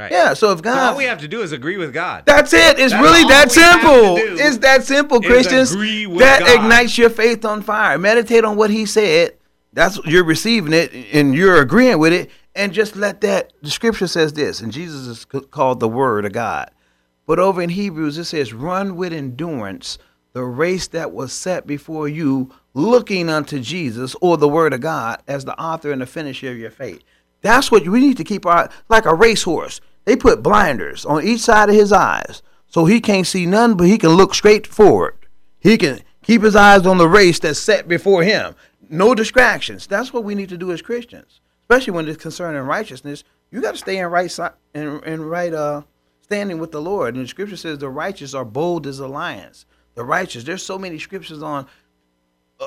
Right. 0.00 0.10
Yeah. 0.10 0.32
So 0.32 0.52
if 0.52 0.58
So 0.58 0.62
God, 0.62 0.92
all 0.92 0.96
we 0.96 1.04
have 1.04 1.20
to 1.20 1.28
do 1.28 1.42
is 1.42 1.52
agree 1.52 1.76
with 1.76 1.92
God. 1.92 2.24
That's 2.24 2.54
it. 2.54 2.78
It's 2.78 2.92
That's 2.92 3.02
really 3.02 3.22
that 3.24 3.54
we 3.54 3.62
have 3.62 3.80
to 3.80 3.80
simple. 3.82 4.16
It's 4.46 4.56
that 4.58 4.84
simple, 4.84 5.20
Christians. 5.20 5.72
agree 5.72 6.06
with 6.06 6.20
That 6.20 6.40
God. 6.40 6.54
ignites 6.54 6.96
your 6.96 7.10
faith 7.10 7.44
on 7.44 7.60
fire. 7.60 7.98
Meditate 7.98 8.44
on 8.44 8.56
what 8.56 8.70
He 8.70 8.86
said. 8.86 9.36
That's 9.74 10.00
you're 10.06 10.24
receiving 10.24 10.72
it 10.72 10.92
and 11.12 11.34
you're 11.34 11.60
agreeing 11.60 11.98
with 11.98 12.14
it, 12.14 12.30
and 12.54 12.72
just 12.72 12.96
let 12.96 13.20
that. 13.20 13.52
The 13.62 13.70
Scripture 13.70 14.06
says 14.06 14.32
this, 14.32 14.60
and 14.60 14.72
Jesus 14.72 15.06
is 15.06 15.24
called 15.50 15.80
the 15.80 15.88
Word 15.88 16.24
of 16.24 16.32
God. 16.32 16.70
But 17.26 17.38
over 17.38 17.60
in 17.60 17.68
Hebrews, 17.70 18.16
it 18.16 18.24
says, 18.24 18.52
"Run 18.54 18.96
with 18.96 19.12
endurance 19.12 19.98
the 20.32 20.44
race 20.44 20.86
that 20.88 21.12
was 21.12 21.32
set 21.32 21.66
before 21.66 22.08
you, 22.08 22.50
looking 22.72 23.28
unto 23.28 23.58
Jesus 23.60 24.16
or 24.20 24.36
the 24.36 24.48
Word 24.48 24.72
of 24.72 24.80
God 24.80 25.22
as 25.28 25.44
the 25.44 25.60
author 25.60 25.92
and 25.92 26.00
the 26.00 26.06
finisher 26.06 26.50
of 26.50 26.56
your 26.58 26.70
faith. 26.70 27.02
That's 27.42 27.70
what 27.70 27.86
we 27.88 28.00
need 28.00 28.16
to 28.18 28.24
keep 28.24 28.46
our 28.46 28.70
like 28.88 29.06
a 29.06 29.14
racehorse. 29.14 29.80
They 30.04 30.16
put 30.16 30.42
blinders 30.42 31.04
on 31.04 31.24
each 31.24 31.40
side 31.40 31.68
of 31.68 31.74
his 31.74 31.92
eyes 31.92 32.42
so 32.66 32.84
he 32.84 33.00
can't 33.00 33.26
see 33.26 33.46
none, 33.46 33.74
but 33.74 33.86
he 33.86 33.98
can 33.98 34.10
look 34.10 34.34
straight 34.34 34.66
forward. 34.66 35.16
He 35.58 35.76
can 35.76 36.00
keep 36.22 36.42
his 36.42 36.56
eyes 36.56 36.86
on 36.86 36.98
the 36.98 37.08
race 37.08 37.38
that's 37.38 37.58
set 37.58 37.88
before 37.88 38.22
him. 38.22 38.54
No 38.88 39.14
distractions. 39.14 39.86
That's 39.86 40.12
what 40.12 40.24
we 40.24 40.34
need 40.34 40.48
to 40.50 40.56
do 40.56 40.72
as 40.72 40.82
Christians, 40.82 41.40
especially 41.62 41.92
when 41.92 42.08
it's 42.08 42.22
concerning 42.22 42.62
righteousness. 42.62 43.24
You 43.50 43.60
got 43.60 43.72
to 43.72 43.78
stay 43.78 43.98
in 43.98 44.06
right 44.06 44.38
in, 44.74 45.02
in 45.04 45.22
right 45.22 45.52
uh 45.52 45.82
standing 46.30 46.58
with 46.58 46.70
the 46.70 46.80
Lord. 46.80 47.16
And 47.16 47.24
the 47.24 47.28
scripture 47.28 47.56
says 47.56 47.78
the 47.78 47.88
righteous 47.88 48.34
are 48.34 48.44
bold 48.44 48.86
as 48.86 49.00
a 49.00 49.08
lions. 49.08 49.66
The 49.96 50.04
righteous. 50.04 50.44
There's 50.44 50.62
so 50.62 50.78
many 50.78 50.98
scriptures 51.00 51.42
on 51.42 51.66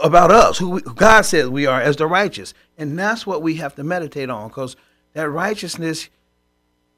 about 0.03 0.31
us 0.31 0.57
who 0.57 0.69
we, 0.71 0.81
God 0.81 1.21
says 1.21 1.47
we 1.47 1.65
are 1.65 1.79
as 1.79 1.95
the 1.95 2.07
righteous, 2.07 2.53
and 2.77 2.99
that's 2.99 3.25
what 3.25 3.41
we 3.41 3.55
have 3.55 3.75
to 3.75 3.83
meditate 3.83 4.29
on 4.29 4.49
because 4.49 4.75
that 5.13 5.29
righteousness, 5.29 6.09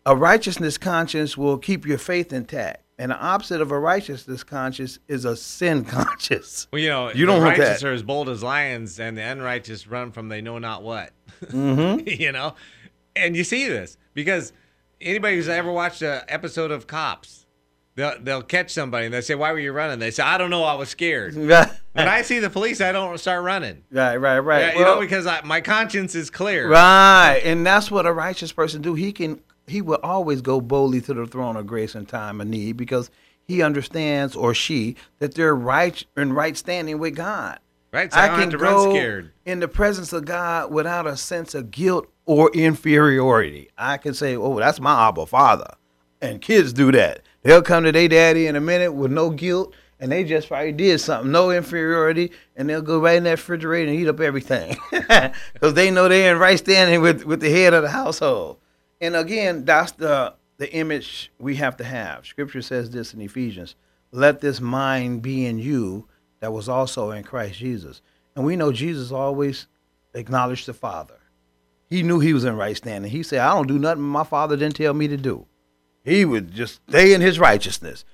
a 0.05 0.15
righteousness 0.15 0.77
conscience 0.77 1.37
will 1.37 1.57
keep 1.57 1.85
your 1.85 1.97
faith 1.97 2.31
intact. 2.33 2.81
And 2.97 3.11
the 3.11 3.17
opposite 3.19 3.59
of 3.59 3.71
a 3.71 3.79
righteousness 3.79 4.43
conscience 4.43 4.99
is 5.07 5.25
a 5.25 5.35
sin 5.35 5.83
conscience. 5.85 6.67
Well, 6.71 6.81
you 6.81 6.89
know, 6.89 7.11
You 7.11 7.25
don't 7.25 7.39
the 7.39 7.45
want 7.45 7.57
righteous 7.59 7.81
that. 7.81 7.87
are 7.89 7.93
as 7.93 8.03
bold 8.03 8.29
as 8.29 8.41
lions, 8.41 8.99
and 8.99 9.17
the 9.17 9.21
unrighteous 9.21 9.87
run 9.87 10.11
from 10.11 10.29
they 10.29 10.41
know 10.41 10.59
not 10.59 10.81
what. 10.83 11.11
Mm-hmm. 11.47 12.07
you 12.21 12.31
know, 12.31 12.55
and 13.15 13.35
you 13.35 13.43
see 13.43 13.67
this 13.67 13.97
because 14.13 14.53
anybody 15.01 15.35
who's 15.35 15.49
ever 15.49 15.71
watched 15.71 16.01
an 16.01 16.21
episode 16.29 16.71
of 16.71 16.87
Cops, 16.87 17.45
they'll 17.95 18.13
they'll 18.21 18.41
catch 18.41 18.71
somebody 18.71 19.05
and 19.05 19.13
they 19.13 19.19
say, 19.19 19.35
"Why 19.35 19.51
were 19.51 19.59
you 19.59 19.73
running?" 19.73 19.99
They 19.99 20.11
say, 20.11 20.23
"I 20.23 20.37
don't 20.37 20.49
know, 20.49 20.63
I 20.63 20.75
was 20.75 20.87
scared." 20.89 21.35
When 21.95 22.09
I 22.09 22.23
see 22.23 22.39
the 22.39 22.49
police, 22.49 22.81
I 22.81 22.91
don't 22.91 23.17
start 23.17 23.41
running. 23.41 23.83
right, 23.89 24.17
right. 24.17 24.39
right. 24.39 24.59
Yeah, 24.73 24.79
you 24.79 24.81
know, 24.81 24.99
because 24.99 25.25
I, 25.25 25.39
my 25.45 25.61
conscience 25.61 26.13
is 26.13 26.29
clear. 26.29 26.69
Right, 26.69 27.39
and 27.45 27.65
that's 27.65 27.89
what 27.89 28.05
a 28.05 28.11
righteous 28.11 28.51
person 28.51 28.81
do. 28.81 28.95
He 28.95 29.13
can, 29.13 29.39
he 29.67 29.81
will 29.81 29.99
always 30.03 30.41
go 30.41 30.61
boldly 30.61 31.01
to 31.01 31.13
the 31.13 31.25
throne 31.25 31.55
of 31.55 31.67
grace 31.67 31.95
in 31.95 32.05
time 32.05 32.41
of 32.41 32.47
need 32.47 32.77
because 32.77 33.09
he 33.43 33.61
understands 33.61 34.35
or 34.35 34.53
she 34.53 34.95
that 35.19 35.35
they're 35.35 35.55
right 35.55 36.03
in 36.17 36.33
right 36.33 36.57
standing 36.57 36.99
with 36.99 37.15
God. 37.15 37.59
Right, 37.91 38.11
so 38.11 38.19
I, 38.19 38.45
to 38.45 38.57
run 38.57 38.91
scared. 38.91 39.31
in 39.45 39.61
the 39.61 39.69
presence 39.69 40.11
of 40.11 40.25
God 40.25 40.69
without 40.69 41.07
a 41.07 41.15
sense 41.15 41.55
of 41.55 41.71
guilt 41.71 42.09
or 42.25 42.51
inferiority. 42.53 43.69
I 43.77 43.95
can 43.95 44.13
say, 44.13 44.35
"Oh, 44.35 44.59
that's 44.59 44.81
my 44.81 45.07
Abba 45.07 45.25
Father," 45.27 45.75
and 46.21 46.41
kids 46.41 46.73
do 46.73 46.91
that. 46.91 47.21
They'll 47.43 47.61
come 47.61 47.85
to 47.85 47.93
their 47.93 48.09
daddy 48.09 48.47
in 48.47 48.57
a 48.57 48.59
minute 48.59 48.91
with 48.91 49.11
no 49.11 49.29
guilt, 49.29 49.73
and 49.97 50.11
they 50.11 50.25
just 50.25 50.49
probably 50.49 50.73
did 50.73 50.99
something, 50.99 51.31
no 51.31 51.51
inferiority, 51.51 52.31
and 52.57 52.69
they'll 52.69 52.81
go 52.81 52.99
right 52.99 53.15
in 53.15 53.23
that 53.23 53.31
refrigerator 53.31 53.89
and 53.89 53.97
eat 53.97 54.09
up 54.09 54.19
everything 54.19 54.75
because 54.91 55.73
they 55.73 55.89
know 55.89 56.09
they're 56.09 56.33
in 56.33 56.39
right 56.39 56.57
standing 56.57 57.01
with 57.01 57.23
with 57.23 57.39
the 57.39 57.49
head 57.49 57.73
of 57.73 57.81
the 57.81 57.89
household. 57.91 58.57
And 59.05 59.15
again, 59.15 59.65
that's 59.65 59.93
the 59.93 60.35
the 60.57 60.71
image 60.73 61.31
we 61.37 61.55
have 61.55 61.77
to 61.77 61.83
have. 61.83 62.25
Scripture 62.25 62.61
says 62.61 62.89
this 62.89 63.13
in 63.13 63.21
Ephesians: 63.21 63.75
"Let 64.11 64.41
this 64.41 64.59
mind 64.59 65.21
be 65.21 65.45
in 65.45 65.59
you." 65.59 66.07
that 66.45 66.51
was 66.51 66.69
also 66.69 67.09
in 67.09 67.23
Christ 67.23 67.57
Jesus. 67.57 68.03
And 68.35 68.45
we 68.45 68.55
know 68.55 68.71
Jesus 68.71 69.11
always 69.11 69.65
acknowledged 70.13 70.67
the 70.67 70.75
Father. 70.75 71.15
He 71.89 72.03
knew 72.03 72.19
he 72.19 72.35
was 72.35 72.45
in 72.45 72.55
right 72.55 72.77
standing. 72.77 73.09
He 73.09 73.23
said, 73.23 73.39
I 73.39 73.55
don't 73.55 73.67
do 73.67 73.79
nothing 73.79 74.03
my 74.03 74.23
Father 74.23 74.55
didn't 74.55 74.75
tell 74.75 74.93
me 74.93 75.07
to 75.07 75.17
do. 75.17 75.47
He 76.03 76.23
would 76.23 76.51
just 76.51 76.81
stay 76.87 77.13
in 77.13 77.21
his 77.21 77.39
righteousness. 77.39 78.05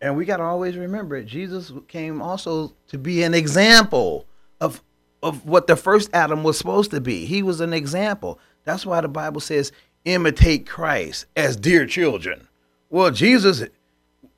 And 0.00 0.16
we 0.16 0.24
got 0.24 0.36
to 0.36 0.44
always 0.44 0.76
remember 0.76 1.16
it. 1.16 1.26
Jesus 1.26 1.72
came 1.88 2.22
also 2.22 2.76
to 2.88 2.96
be 2.98 3.24
an 3.24 3.34
example 3.34 4.26
of, 4.60 4.80
of 5.20 5.44
what 5.44 5.66
the 5.66 5.74
first 5.74 6.10
Adam 6.12 6.44
was 6.44 6.56
supposed 6.56 6.92
to 6.92 7.00
be. 7.00 7.24
He 7.24 7.42
was 7.42 7.60
an 7.60 7.72
example. 7.72 8.38
That's 8.62 8.86
why 8.86 9.00
the 9.00 9.08
Bible 9.08 9.40
says, 9.40 9.72
imitate 10.04 10.66
Christ 10.66 11.26
as 11.36 11.56
dear 11.56 11.86
children. 11.86 12.48
Well, 12.90 13.10
Jesus 13.10 13.64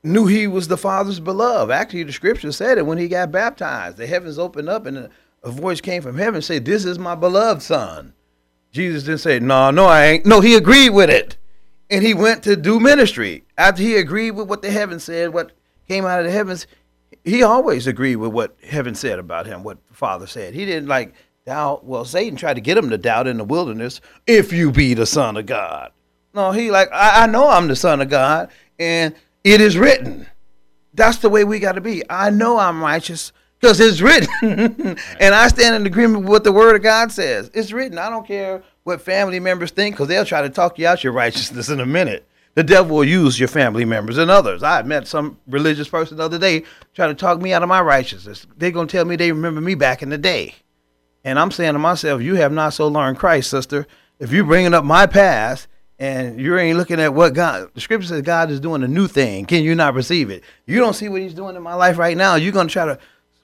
knew 0.02 0.26
he 0.26 0.46
was 0.46 0.68
the 0.68 0.76
Father's 0.76 1.20
beloved. 1.20 1.73
Actually, 1.73 2.04
the 2.04 2.12
scripture 2.12 2.52
said 2.52 2.78
it 2.78 2.87
when 2.87 2.99
he 2.99 3.08
got 3.08 3.32
baptized. 3.32 3.96
The 3.96 4.06
heavens 4.06 4.38
opened 4.38 4.68
up 4.68 4.87
and 4.87 4.99
a, 4.99 5.11
voice 5.50 5.80
came 5.80 6.02
from 6.02 6.16
heaven 6.16 6.37
and 6.37 6.44
said, 6.44 6.64
This 6.64 6.85
is 6.85 6.99
my 6.99 7.14
beloved 7.14 7.62
son. 7.62 8.14
Jesus 8.73 9.04
didn't 9.04 9.20
say, 9.20 9.38
No, 9.38 9.70
no, 9.70 9.87
I 9.87 10.06
ain't. 10.06 10.26
No, 10.26 10.40
he 10.40 10.54
agreed 10.54 10.90
with 10.90 11.11
it. 11.11 11.37
And 11.88 12.04
he 12.04 12.14
went 12.14 12.42
to 12.44 12.56
do 12.56 12.80
ministry. 12.80 13.44
After 13.56 13.82
he 13.82 13.96
agreed 13.96 14.32
with 14.32 14.49
what 14.49 14.62
the 14.62 14.70
heavens 14.70 15.04
said, 15.04 15.32
what 15.32 15.52
came 15.87 16.04
out 16.04 16.18
of 16.18 16.26
the 16.26 16.32
heavens, 16.32 16.66
he 17.25 17.42
always 17.44 17.87
agreed 17.87 18.16
with 18.16 18.32
what 18.32 18.56
heaven 18.64 18.94
said 18.94 19.18
about 19.18 19.46
him, 19.46 19.62
what 19.62 19.78
the 19.87 19.94
Father 19.94 20.26
said. 20.26 20.54
He 20.54 20.66
didn't 20.66 20.88
like 20.88 21.14
doubt. 21.46 21.84
Well, 21.84 22.04
Satan 22.04 22.36
tried 22.36 22.54
to 22.54 22.60
get 22.60 22.76
him 22.76 22.90
to 22.90 22.98
doubt 22.98 23.28
in 23.28 23.38
the 23.38 23.44
wilderness, 23.44 24.00
if 24.26 24.52
you 24.52 24.72
be 24.72 24.94
the 24.94 25.06
Son 25.06 25.36
of 25.36 25.46
God. 25.46 25.92
No, 26.34 26.50
he 26.50 26.72
like, 26.72 26.90
I, 26.92 27.22
I 27.22 27.26
know 27.26 27.48
I'm 27.48 27.68
the 27.68 27.76
Son 27.76 28.00
of 28.00 28.10
God, 28.10 28.50
and 28.80 29.14
it 29.44 29.60
is 29.60 29.78
written. 29.78 30.26
That's 30.92 31.18
the 31.18 31.28
way 31.28 31.44
we 31.44 31.60
got 31.60 31.72
to 31.72 31.80
be. 31.80 32.02
I 32.10 32.30
know 32.30 32.58
I'm 32.58 32.82
righteous 32.82 33.32
because 33.60 33.78
it's 33.78 34.00
written. 34.00 34.28
and 35.20 35.34
I 35.34 35.46
stand 35.46 35.76
in 35.76 35.86
agreement 35.86 36.22
with 36.22 36.28
what 36.28 36.44
the 36.44 36.52
word 36.52 36.74
of 36.74 36.82
God 36.82 37.12
says. 37.12 37.48
It's 37.54 37.70
written. 37.70 37.96
I 37.96 38.10
don't 38.10 38.26
care 38.26 38.64
what 38.82 39.00
family 39.00 39.38
members 39.38 39.70
think 39.70 39.94
because 39.94 40.08
they'll 40.08 40.24
try 40.24 40.42
to 40.42 40.50
talk 40.50 40.80
you 40.80 40.88
out 40.88 41.04
your 41.04 41.12
righteousness 41.12 41.68
in 41.68 41.78
a 41.78 41.86
minute. 41.86 42.26
The 42.54 42.64
devil 42.64 42.96
will 42.96 43.04
use 43.04 43.38
your 43.38 43.48
family 43.48 43.84
members 43.84 44.18
and 44.18 44.30
others. 44.30 44.62
I 44.64 44.82
met 44.82 45.06
some 45.06 45.38
religious 45.46 45.88
person 45.88 46.16
the 46.16 46.24
other 46.24 46.38
day 46.38 46.64
trying 46.94 47.10
to 47.10 47.14
talk 47.14 47.40
me 47.40 47.52
out 47.52 47.62
of 47.62 47.68
my 47.68 47.82
righteousness. 47.82 48.46
They're 48.56 48.70
going 48.72 48.88
to 48.88 48.92
tell 48.92 49.04
me 49.04 49.14
they 49.14 49.30
remember 49.30 49.60
me 49.60 49.76
back 49.76 50.02
in 50.02 50.08
the 50.08 50.18
day. 50.18 50.54
And 51.26 51.40
I'm 51.40 51.50
saying 51.50 51.73
to 51.73 51.80
myself, 51.80 52.23
you 52.23 52.37
have 52.37 52.52
not 52.52 52.73
so 52.73 52.87
learned 52.87 53.18
Christ, 53.18 53.50
sister. 53.50 53.88
If 54.21 54.30
you're 54.33 54.45
bringing 54.45 54.75
up 54.75 54.85
my 54.85 55.06
past 55.06 55.66
and 55.99 56.40
you 56.40 56.56
ain't 56.56 56.78
looking 56.78 57.00
at 57.00 57.12
what 57.12 57.35
God, 57.35 57.68
the 57.75 57.80
scripture 57.80 58.06
says 58.06 58.23
God 58.23 58.49
is 58.52 58.61
doing 58.61 58.85
a 58.85 58.88
new 58.88 59.09
thing. 59.09 59.45
Can 59.45 59.64
you 59.64 59.75
not 59.75 59.95
receive 59.95 60.30
it? 60.30 60.45
You 60.66 60.78
don't 60.78 60.95
see 60.95 61.09
what 61.09 61.21
he's 61.21 61.35
doing 61.35 61.56
in 61.56 61.62
my 61.64 61.75
life 61.75 61.99
right 61.99 62.16
now. 62.16 62.37
You're 62.37 62.52
going 62.52 62.68
to 62.68 62.73
try 62.73 62.85
to 62.87 62.97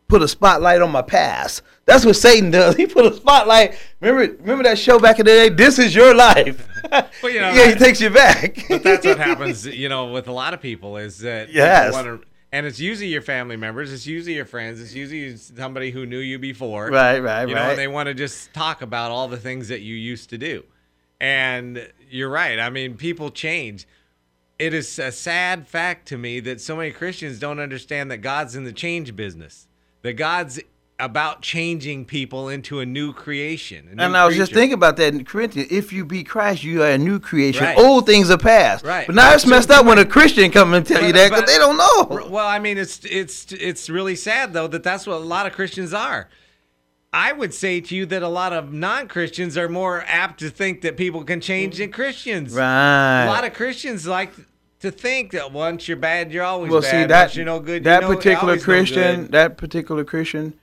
put 0.07 0.23
a 0.23 0.29
spotlight 0.29 0.81
on 0.81 0.93
my 0.93 1.03
past. 1.03 1.63
That's 1.85 2.07
what 2.07 2.15
Satan 2.15 2.53
does. 2.53 2.77
He 2.83 2.87
put 2.87 3.05
a 3.05 3.15
spotlight. 3.17 3.77
Remember, 4.01 4.33
remember 4.41 4.63
that 4.63 4.79
show 4.79 5.01
back 5.01 5.19
in 5.19 5.27
the 5.27 5.33
day? 5.33 5.49
This 5.49 5.81
is 5.81 5.93
your 5.95 6.15
life. 6.15 6.69
Well, 7.23 7.33
you 7.33 7.41
know, 7.41 7.51
yeah, 7.55 7.69
he 7.69 7.75
takes 7.77 8.01
you 8.01 8.11
back. 8.11 8.65
but 8.69 8.83
that's 8.83 9.07
what 9.07 9.17
happens, 9.17 9.65
you 9.65 9.89
know, 9.89 10.11
with 10.13 10.27
a 10.27 10.33
lot 10.33 10.53
of 10.53 10.61
people 10.61 10.97
is 10.97 11.19
that 11.19 11.47
people 11.47 11.63
Yes. 11.63 11.93
wanna- 11.93 12.19
and 12.53 12.67
it's 12.67 12.79
usually 12.79 13.09
your 13.09 13.23
family 13.23 13.57
members, 13.57 13.93
it's 13.93 14.07
usually 14.07 14.37
your 14.37 14.45
friends, 14.45 14.81
it's 14.81 14.95
usually 14.95 15.37
somebody 15.37 15.91
who 15.91 16.05
knew 16.05 16.19
you 16.19 16.39
before. 16.39 16.91
Right, 16.91 17.19
right, 17.19 17.49
you 17.49 17.55
know, 17.55 17.71
and 17.71 17.79
they 17.79 17.89
want 17.89 18.09
to 18.09 18.15
just 18.15 18.53
talk 18.53 18.83
about 18.83 19.11
all 19.11 19.27
the 19.27 19.39
things 19.39 19.69
that 19.69 19.81
you 19.81 19.95
used 19.95 20.31
to 20.31 20.39
do. 20.39 20.65
And 21.21 21.91
you're 22.11 22.29
right. 22.29 22.59
I 22.59 22.69
mean, 22.69 22.97
people 22.97 23.31
change. 23.31 23.87
It 24.59 24.75
is 24.75 24.99
a 24.99 25.11
sad 25.11 25.67
fact 25.67 26.07
to 26.09 26.19
me 26.19 26.41
that 26.41 26.61
so 26.61 26.77
many 26.77 26.91
Christians 26.91 27.39
don't 27.39 27.59
understand 27.59 28.11
that 28.11 28.19
God's 28.19 28.55
in 28.55 28.65
the 28.65 28.73
change 28.73 29.17
business. 29.17 29.67
That 30.03 30.15
God's 30.15 30.61
about 31.03 31.43
changing 31.43 32.05
people 32.05 32.49
into 32.49 32.79
a 32.79 32.87
new 32.87 33.13
creation. 33.13 33.89
a 33.91 33.95
new 33.97 34.03
And 34.05 34.17
I 34.17 34.25
was 34.25 34.37
just 34.37 34.53
thinking 34.53 34.75
about 34.75 34.97
that 34.99 35.13
in 35.13 35.25
Corinthians. 35.25 35.73
If 35.73 35.93
you 35.93 36.05
be 36.05 36.23
Christ, 36.23 36.63
you 36.63 36.85
are 36.85 36.91
a 36.91 36.99
new 36.99 37.19
creation. 37.19 37.65
Right. 37.65 37.77
Old 37.77 38.07
things 38.07 38.31
are 38.31 38.39
past. 38.39 38.85
Right. 38.85 39.05
But 39.05 39.17
now 39.17 39.35
it's 39.35 39.45
messed 39.45 39.73
up 39.73 39.85
when 39.85 39.99
a 39.99 40.05
Christian 40.05 40.53
come 40.53 40.75
and 40.75 40.87
tell 40.87 41.05
you 41.05 41.13
that 41.13 41.31
because 41.31 41.51
they 41.51 41.59
don't 41.59 41.77
know. 41.77 42.29
Well, 42.31 42.47
I 42.47 42.61
mean, 42.61 42.79
it's 42.79 43.01
it's 43.05 43.51
it's 43.51 43.91
really 43.91 44.15
sad 44.15 44.53
though 44.53 44.69
that 44.69 44.85
that's 44.85 45.05
what 45.05 45.17
a 45.17 45.19
lot 45.19 45.47
of 45.47 45.53
Christians 45.53 45.93
are. 45.93 46.29
I 47.13 47.33
would 47.33 47.53
say 47.53 47.81
to 47.81 47.97
you 47.97 48.07
that 48.07 48.23
a 48.23 48.29
lot 48.29 48.53
of 48.53 48.73
non-Christians 48.73 49.59
are 49.59 49.69
more 49.69 50.05
apt 50.07 50.39
to 50.39 50.51
think 50.51 50.83
that 50.83 50.97
people 50.97 51.25
can 51.25 51.41
change 51.41 51.79
than 51.79 51.91
Christians. 51.91 52.55
Right. 52.55 53.25
A 53.25 53.27
lot 53.27 53.45
of 53.45 53.53
Christians 53.55 54.07
like 54.07 54.33
to 54.81 54.93
think 54.93 55.33
that 55.33 55.53
once 55.53 55.89
you're 55.89 55.97
bad, 55.97 56.33
you're 56.33 56.45
always 56.45 56.71
well, 56.71 56.81
bad. 56.81 56.91
see 56.91 57.05
that 57.07 57.23
once 57.25 57.37
you're 57.37 57.45
no 57.45 57.59
good, 57.59 57.85
that 57.85 58.03
no, 58.03 58.09
particular 58.09 58.53
always 58.53 58.63
no 58.63 58.65
Christian, 58.65 59.27
that 59.33 59.57
particular 59.59 60.05
Christian, 60.05 60.55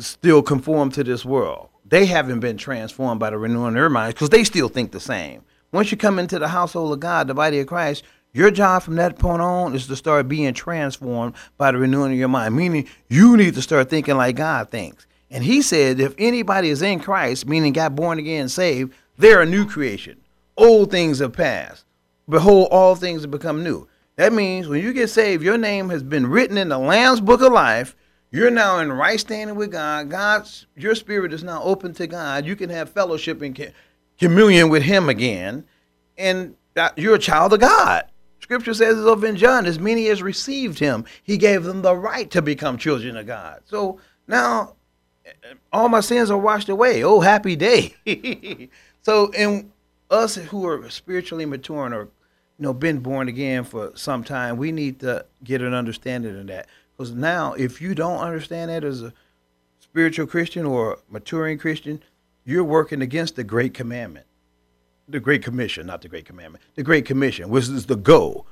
still 0.00 0.42
conform 0.42 0.90
to 0.92 1.04
this 1.04 1.24
world. 1.24 1.68
They 1.84 2.06
haven't 2.06 2.40
been 2.40 2.56
transformed 2.56 3.20
by 3.20 3.30
the 3.30 3.38
renewing 3.38 3.68
of 3.68 3.74
their 3.74 3.90
minds 3.90 4.14
because 4.14 4.30
they 4.30 4.44
still 4.44 4.68
think 4.68 4.92
the 4.92 5.00
same. 5.00 5.42
Once 5.72 5.90
you 5.90 5.96
come 5.96 6.18
into 6.18 6.38
the 6.38 6.48
household 6.48 6.92
of 6.92 7.00
God, 7.00 7.26
the 7.26 7.34
body 7.34 7.60
of 7.60 7.66
Christ, 7.66 8.04
your 8.32 8.50
job 8.50 8.82
from 8.82 8.96
that 8.96 9.18
point 9.18 9.42
on 9.42 9.74
is 9.74 9.86
to 9.86 9.96
start 9.96 10.28
being 10.28 10.54
transformed 10.54 11.34
by 11.56 11.70
the 11.70 11.78
renewing 11.78 12.12
of 12.12 12.18
your 12.18 12.28
mind. 12.28 12.56
Meaning, 12.56 12.88
you 13.08 13.36
need 13.36 13.54
to 13.54 13.62
start 13.62 13.90
thinking 13.90 14.16
like 14.16 14.36
God 14.36 14.70
thinks. 14.70 15.06
And 15.30 15.44
He 15.44 15.62
said, 15.62 16.00
if 16.00 16.14
anybody 16.18 16.68
is 16.70 16.82
in 16.82 17.00
Christ, 17.00 17.46
meaning 17.46 17.72
got 17.72 17.94
born 17.94 18.18
again, 18.18 18.48
saved, 18.48 18.92
they're 19.18 19.42
a 19.42 19.46
new 19.46 19.66
creation. 19.66 20.20
Old 20.56 20.90
things 20.90 21.18
have 21.18 21.32
passed. 21.32 21.84
Behold, 22.28 22.68
all 22.70 22.94
things 22.94 23.22
have 23.22 23.30
become 23.30 23.62
new. 23.62 23.86
That 24.16 24.32
means 24.32 24.68
when 24.68 24.82
you 24.82 24.92
get 24.92 25.10
saved, 25.10 25.42
your 25.42 25.58
name 25.58 25.88
has 25.90 26.02
been 26.02 26.26
written 26.26 26.56
in 26.56 26.68
the 26.68 26.78
Lamb's 26.78 27.20
Book 27.20 27.40
of 27.40 27.52
Life. 27.52 27.96
You're 28.34 28.50
now 28.50 28.80
in 28.80 28.92
right 28.92 29.20
standing 29.20 29.54
with 29.54 29.70
God. 29.70 30.10
God's 30.10 30.66
your 30.76 30.96
spirit 30.96 31.32
is 31.32 31.44
now 31.44 31.62
open 31.62 31.94
to 31.94 32.08
God. 32.08 32.44
You 32.44 32.56
can 32.56 32.68
have 32.68 32.90
fellowship 32.90 33.40
and 33.42 33.72
communion 34.18 34.70
with 34.70 34.82
Him 34.82 35.08
again, 35.08 35.64
and 36.18 36.56
that 36.74 36.98
you're 36.98 37.14
a 37.14 37.18
child 37.20 37.52
of 37.52 37.60
God. 37.60 38.06
Scripture 38.40 38.74
says 38.74 38.98
it's 38.98 39.06
over 39.06 39.24
in 39.24 39.36
John, 39.36 39.66
as 39.66 39.78
many 39.78 40.08
as 40.08 40.20
received 40.20 40.80
him, 40.80 41.04
he 41.22 41.38
gave 41.38 41.62
them 41.62 41.82
the 41.82 41.96
right 41.96 42.28
to 42.32 42.42
become 42.42 42.76
children 42.76 43.16
of 43.16 43.26
God. 43.26 43.60
So 43.66 44.00
now 44.26 44.74
all 45.72 45.88
my 45.88 46.00
sins 46.00 46.28
are 46.28 46.36
washed 46.36 46.68
away. 46.68 47.04
Oh, 47.04 47.20
happy 47.20 47.54
day. 47.54 47.94
so 49.02 49.30
in 49.30 49.72
us 50.10 50.34
who 50.34 50.66
are 50.66 50.90
spiritually 50.90 51.46
maturing 51.46 51.92
or 51.92 52.08
you 52.58 52.64
know 52.64 52.74
been 52.74 52.98
born 52.98 53.28
again 53.28 53.62
for 53.62 53.92
some 53.94 54.24
time, 54.24 54.56
we 54.56 54.72
need 54.72 54.98
to 55.00 55.24
get 55.44 55.62
an 55.62 55.72
understanding 55.72 56.36
of 56.36 56.48
that. 56.48 56.66
Because 56.96 57.12
now 57.12 57.54
if 57.54 57.80
you 57.80 57.94
don't 57.94 58.18
understand 58.18 58.70
that 58.70 58.84
as 58.84 59.02
a 59.02 59.12
spiritual 59.80 60.26
Christian 60.26 60.64
or 60.64 60.92
a 60.92 60.96
maturing 61.08 61.58
Christian, 61.58 62.02
you're 62.44 62.64
working 62.64 63.02
against 63.02 63.36
the 63.36 63.44
great 63.44 63.74
commandment. 63.74 64.26
The 65.08 65.20
great 65.20 65.42
commission, 65.42 65.86
not 65.86 66.02
the 66.02 66.08
great 66.08 66.24
commandment. 66.24 66.64
The 66.76 66.82
great 66.82 67.04
commission, 67.04 67.48
which 67.50 67.68
is 67.68 67.86
the 67.86 67.96
go. 67.96 68.46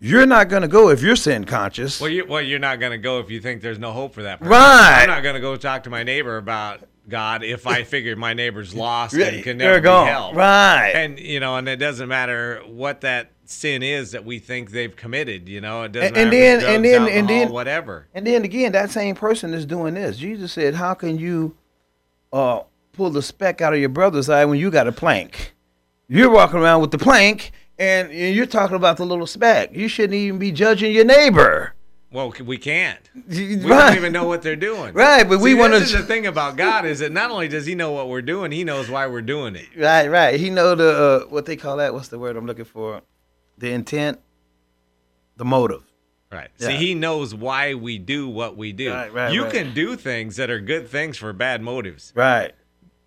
You're 0.00 0.26
not 0.26 0.48
going 0.48 0.62
to 0.62 0.68
go 0.68 0.90
if 0.90 1.02
you're 1.02 1.16
sin 1.16 1.44
conscious. 1.44 2.00
Well, 2.00 2.10
you, 2.10 2.24
well, 2.26 2.42
you're 2.42 2.58
not 2.58 2.78
going 2.78 2.92
to 2.92 2.98
go 2.98 3.18
if 3.18 3.30
you 3.30 3.40
think 3.40 3.62
there's 3.62 3.78
no 3.78 3.92
hope 3.92 4.14
for 4.14 4.22
that 4.22 4.38
person. 4.38 4.52
Right. 4.52 5.02
I'm 5.02 5.08
not 5.08 5.22
going 5.22 5.34
to 5.34 5.40
go 5.40 5.56
talk 5.56 5.84
to 5.84 5.90
my 5.90 6.04
neighbor 6.04 6.36
about 6.36 6.82
God 7.08 7.42
if 7.42 7.66
I 7.66 7.82
figure 7.84 8.14
my 8.16 8.34
neighbor's 8.34 8.74
lost 8.74 9.14
and 9.14 9.42
can 9.42 9.58
never 9.58 9.78
be 9.80 9.84
gone. 9.84 10.06
helped. 10.06 10.36
Right. 10.36 10.92
And 10.94 11.18
you 11.18 11.40
know, 11.40 11.56
and 11.56 11.68
it 11.68 11.76
doesn't 11.76 12.08
matter 12.08 12.62
what 12.66 13.00
that 13.02 13.30
sin 13.44 13.82
is 13.82 14.12
that 14.12 14.24
we 14.26 14.38
think 14.38 14.70
they've 14.72 14.94
committed. 14.94 15.48
You 15.48 15.60
know, 15.62 15.84
it 15.84 15.92
doesn't 15.92 16.08
And- 16.08 16.16
and 16.16 16.30
matter 16.30 16.40
then- 16.40 16.74
and 16.74 16.84
drugs, 16.84 17.06
then- 17.08 17.18
and 17.18 17.28
then- 17.28 17.48
whatever. 17.50 18.06
And 18.14 18.26
then 18.26 18.44
again, 18.44 18.72
that 18.72 18.90
same 18.90 19.14
person 19.14 19.54
is 19.54 19.64
doing 19.64 19.94
this. 19.94 20.18
Jesus 20.18 20.52
said, 20.52 20.74
"How 20.74 20.94
can 20.94 21.18
you 21.18 21.56
uh, 22.32 22.60
pull 22.92 23.08
the 23.10 23.22
speck 23.22 23.62
out 23.62 23.72
of 23.72 23.78
your 23.80 23.88
brother's 23.88 24.28
eye 24.28 24.44
when 24.44 24.58
you 24.58 24.70
got 24.70 24.86
a 24.86 24.92
plank? 24.92 25.54
You're 26.08 26.30
walking 26.30 26.58
around 26.60 26.82
with 26.82 26.90
the 26.90 26.98
plank, 26.98 27.52
and 27.78 28.12
you're 28.12 28.44
talking 28.46 28.76
about 28.76 28.98
the 28.98 29.06
little 29.06 29.26
speck. 29.26 29.70
You 29.74 29.88
shouldn't 29.88 30.14
even 30.14 30.38
be 30.38 30.52
judging 30.52 30.92
your 30.92 31.04
neighbor." 31.06 31.72
Well, 32.10 32.32
we 32.42 32.56
can't. 32.56 32.98
We 33.28 33.56
right. 33.56 33.88
don't 33.88 33.96
even 33.96 34.12
know 34.12 34.26
what 34.26 34.40
they're 34.40 34.56
doing. 34.56 34.94
Right, 34.94 35.28
but 35.28 35.40
we 35.40 35.52
wanna- 35.54 35.78
This 35.80 35.92
is 35.92 36.00
the 36.00 36.06
thing 36.06 36.26
about 36.26 36.56
God 36.56 36.86
is 36.86 37.00
that 37.00 37.12
not 37.12 37.30
only 37.30 37.48
does 37.48 37.66
He 37.66 37.74
know 37.74 37.92
what 37.92 38.08
we're 38.08 38.22
doing, 38.22 38.50
He 38.50 38.64
knows 38.64 38.88
why 38.88 39.06
we're 39.06 39.20
doing 39.20 39.56
it. 39.56 39.66
Right, 39.76 40.08
right. 40.08 40.40
He 40.40 40.48
know 40.48 40.74
the 40.74 40.90
uh, 40.90 41.28
what 41.28 41.44
they 41.44 41.56
call 41.56 41.76
that. 41.76 41.92
What's 41.92 42.08
the 42.08 42.18
word 42.18 42.36
I'm 42.36 42.46
looking 42.46 42.64
for? 42.64 43.02
The 43.58 43.72
intent, 43.72 44.20
the 45.36 45.44
motive. 45.44 45.82
Right. 46.32 46.48
Yeah. 46.58 46.68
See, 46.68 46.76
He 46.76 46.94
knows 46.94 47.34
why 47.34 47.74
we 47.74 47.98
do 47.98 48.28
what 48.28 48.56
we 48.56 48.72
do. 48.72 48.90
Right, 48.90 49.12
right, 49.12 49.32
you 49.32 49.44
right. 49.44 49.52
can 49.52 49.74
do 49.74 49.96
things 49.96 50.36
that 50.36 50.48
are 50.50 50.60
good 50.60 50.88
things 50.88 51.18
for 51.18 51.32
bad 51.32 51.60
motives. 51.62 52.12
Right. 52.14 52.52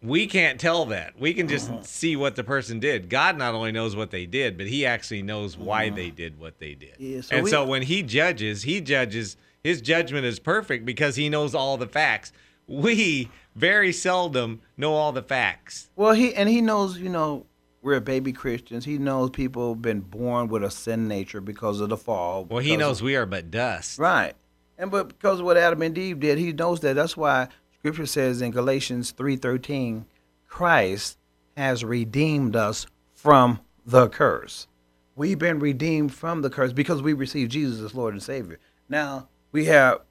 We 0.03 0.25
can't 0.25 0.59
tell 0.59 0.85
that. 0.87 1.19
We 1.19 1.33
can 1.33 1.45
Uh-huh. 1.45 1.53
just 1.79 1.85
see 1.85 2.15
what 2.15 2.35
the 2.35 2.43
person 2.43 2.79
did. 2.79 3.07
God 3.09 3.37
not 3.37 3.53
only 3.53 3.71
knows 3.71 3.95
what 3.95 4.09
they 4.11 4.25
did, 4.25 4.57
but 4.57 4.67
He 4.67 4.85
actually 4.85 5.21
knows 5.21 5.57
why 5.57 5.89
they 5.89 6.09
did 6.09 6.39
what 6.39 6.57
they 6.59 6.73
did. 6.73 6.89
Uh-huh. 6.93 6.97
Yeah, 6.99 7.21
so 7.21 7.35
and 7.35 7.43
we- 7.43 7.49
so 7.51 7.65
when 7.65 7.83
He 7.83 8.01
judges, 8.03 8.63
He 8.63 8.81
judges. 8.81 9.37
His 9.63 9.79
judgment 9.79 10.25
is 10.25 10.39
perfect 10.39 10.85
because 10.85 11.15
He 11.17 11.29
knows 11.29 11.53
all 11.53 11.77
the 11.77 11.85
facts. 11.87 12.33
We 12.67 13.29
very 13.55 13.91
seldom 13.93 14.61
know 14.75 14.93
all 14.95 15.11
the 15.11 15.21
facts. 15.21 15.89
Well, 15.95 16.13
he 16.13 16.33
and 16.33 16.47
he 16.49 16.61
knows, 16.61 16.97
you 16.97 17.09
know, 17.09 17.45
we're 17.83 17.99
baby 17.99 18.31
Christians. 18.31 18.85
He 18.85 18.97
knows 18.97 19.29
people 19.31 19.73
have 19.73 19.81
been 19.81 19.99
born 20.01 20.47
with 20.47 20.63
a 20.63 20.71
sin 20.71 21.07
nature 21.07 21.41
because 21.41 21.79
of 21.81 21.89
the 21.89 21.97
fall. 21.97 22.45
Well, 22.45 22.59
He 22.59 22.77
knows 22.77 23.01
we 23.03 23.15
are 23.15 23.25
but 23.25 23.51
dust. 23.51 23.99
Right. 23.99 24.33
And 24.77 24.89
but 24.89 25.09
because 25.09 25.39
of 25.41 25.45
what 25.45 25.57
Adam 25.57 25.81
and 25.81 25.95
Eve 25.97 26.19
did, 26.19 26.37
he 26.39 26.53
knows 26.53 26.79
that. 26.79 26.95
That's 26.95 27.15
why 27.17 27.49
scripture 27.81 28.05
says 28.05 28.43
in 28.43 28.51
Galatians 28.51 29.11
3:13, 29.11 30.05
Christ 30.47 31.17
has 31.57 31.83
redeemed 31.83 32.55
us 32.55 32.85
from 33.11 33.59
the 33.83 34.07
curse. 34.07 34.67
We've 35.15 35.39
been 35.39 35.57
redeemed 35.57 36.13
from 36.13 36.43
the 36.43 36.51
curse 36.51 36.73
because 36.73 37.01
we 37.01 37.13
received 37.13 37.51
Jesus 37.51 37.81
as 37.81 37.95
Lord 37.95 38.13
and 38.13 38.21
Savior. 38.21 38.59
Now, 38.87 39.29
we 39.51 39.65
have 39.65 40.01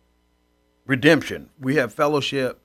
redemption. 0.85 1.50
We 1.61 1.76
have 1.76 1.94
fellowship 1.94 2.61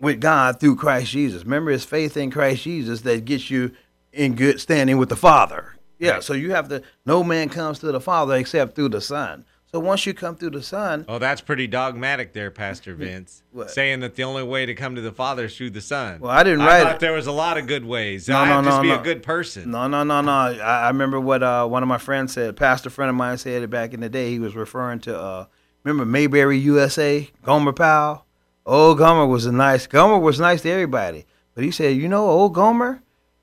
with 0.00 0.22
God 0.22 0.58
through 0.58 0.76
Christ 0.76 1.10
Jesus. 1.10 1.44
Remember, 1.44 1.70
it's 1.70 1.84
faith 1.84 2.16
in 2.16 2.30
Christ 2.30 2.62
Jesus 2.62 3.02
that 3.02 3.26
gets 3.26 3.50
you 3.50 3.72
in 4.10 4.36
good 4.36 4.58
standing 4.58 4.96
with 4.96 5.10
the 5.10 5.16
Father. 5.16 5.74
Yeah, 5.98 6.20
so 6.20 6.32
you 6.32 6.52
have 6.52 6.68
to, 6.68 6.82
no 7.04 7.22
man 7.22 7.50
comes 7.50 7.78
to 7.80 7.92
the 7.92 8.00
Father 8.00 8.36
except 8.36 8.74
through 8.74 8.88
the 8.88 9.02
Son. 9.02 9.44
So 9.72 9.78
once 9.78 10.04
you 10.04 10.14
come 10.14 10.34
through 10.34 10.50
the 10.50 10.62
Son, 10.64 11.04
Oh, 11.06 11.20
that's 11.20 11.40
pretty 11.40 11.68
dogmatic 11.68 12.32
there, 12.32 12.50
Pastor 12.50 12.92
Vince. 12.94 13.44
What? 13.52 13.70
Saying 13.70 14.00
that 14.00 14.16
the 14.16 14.24
only 14.24 14.42
way 14.42 14.66
to 14.66 14.74
come 14.74 14.96
to 14.96 15.00
the 15.00 15.12
Father 15.12 15.44
is 15.44 15.56
through 15.56 15.70
the 15.70 15.80
Son. 15.80 16.18
Well, 16.18 16.32
I 16.32 16.42
didn't 16.42 16.58
write 16.60 16.80
I 16.80 16.82
thought 16.84 16.94
it. 16.96 17.00
there 17.00 17.12
was 17.12 17.28
a 17.28 17.32
lot 17.32 17.56
of 17.56 17.68
good 17.68 17.84
ways. 17.84 18.28
No, 18.28 18.36
I 18.38 18.46
no, 18.48 18.54
have 18.54 18.64
to 18.64 18.68
just 18.70 18.76
no, 18.78 18.82
be 18.82 18.88
no. 18.88 19.00
a 19.00 19.02
good 19.04 19.22
person. 19.22 19.70
no, 19.70 19.86
no, 19.86 20.02
no, 20.02 20.22
no. 20.22 20.32
I, 20.32 20.56
I 20.58 20.88
remember 20.88 21.20
what 21.20 21.44
uh, 21.44 21.66
one 21.68 21.84
of 21.84 21.88
my 21.88 21.98
friends 21.98 22.32
said. 22.32 22.56
Pastor 22.56 22.90
friend 22.90 23.10
of 23.10 23.14
mine 23.14 23.38
said 23.38 23.62
it 23.62 23.70
back 23.70 23.94
in 23.94 24.00
the 24.00 24.08
day. 24.08 24.30
He 24.30 24.40
was 24.40 24.56
referring 24.56 24.98
to, 25.00 25.16
uh, 25.16 25.46
remember 25.84 26.04
Mayberry 26.04 26.58
USA, 26.58 27.30
Gomer 27.44 27.72
Powell? 27.72 28.26
Old 28.66 28.98
Gomer 28.98 29.26
was 29.26 29.46
a 29.46 29.52
nice, 29.52 29.86
Gomer 29.86 30.18
was 30.18 30.40
nice 30.40 30.62
to 30.62 30.70
everybody. 30.70 31.26
But 31.54 31.62
he 31.62 31.70
said, 31.70 31.96
you 31.96 32.08
know, 32.08 32.28
old 32.28 32.54
Gomer, 32.54 33.02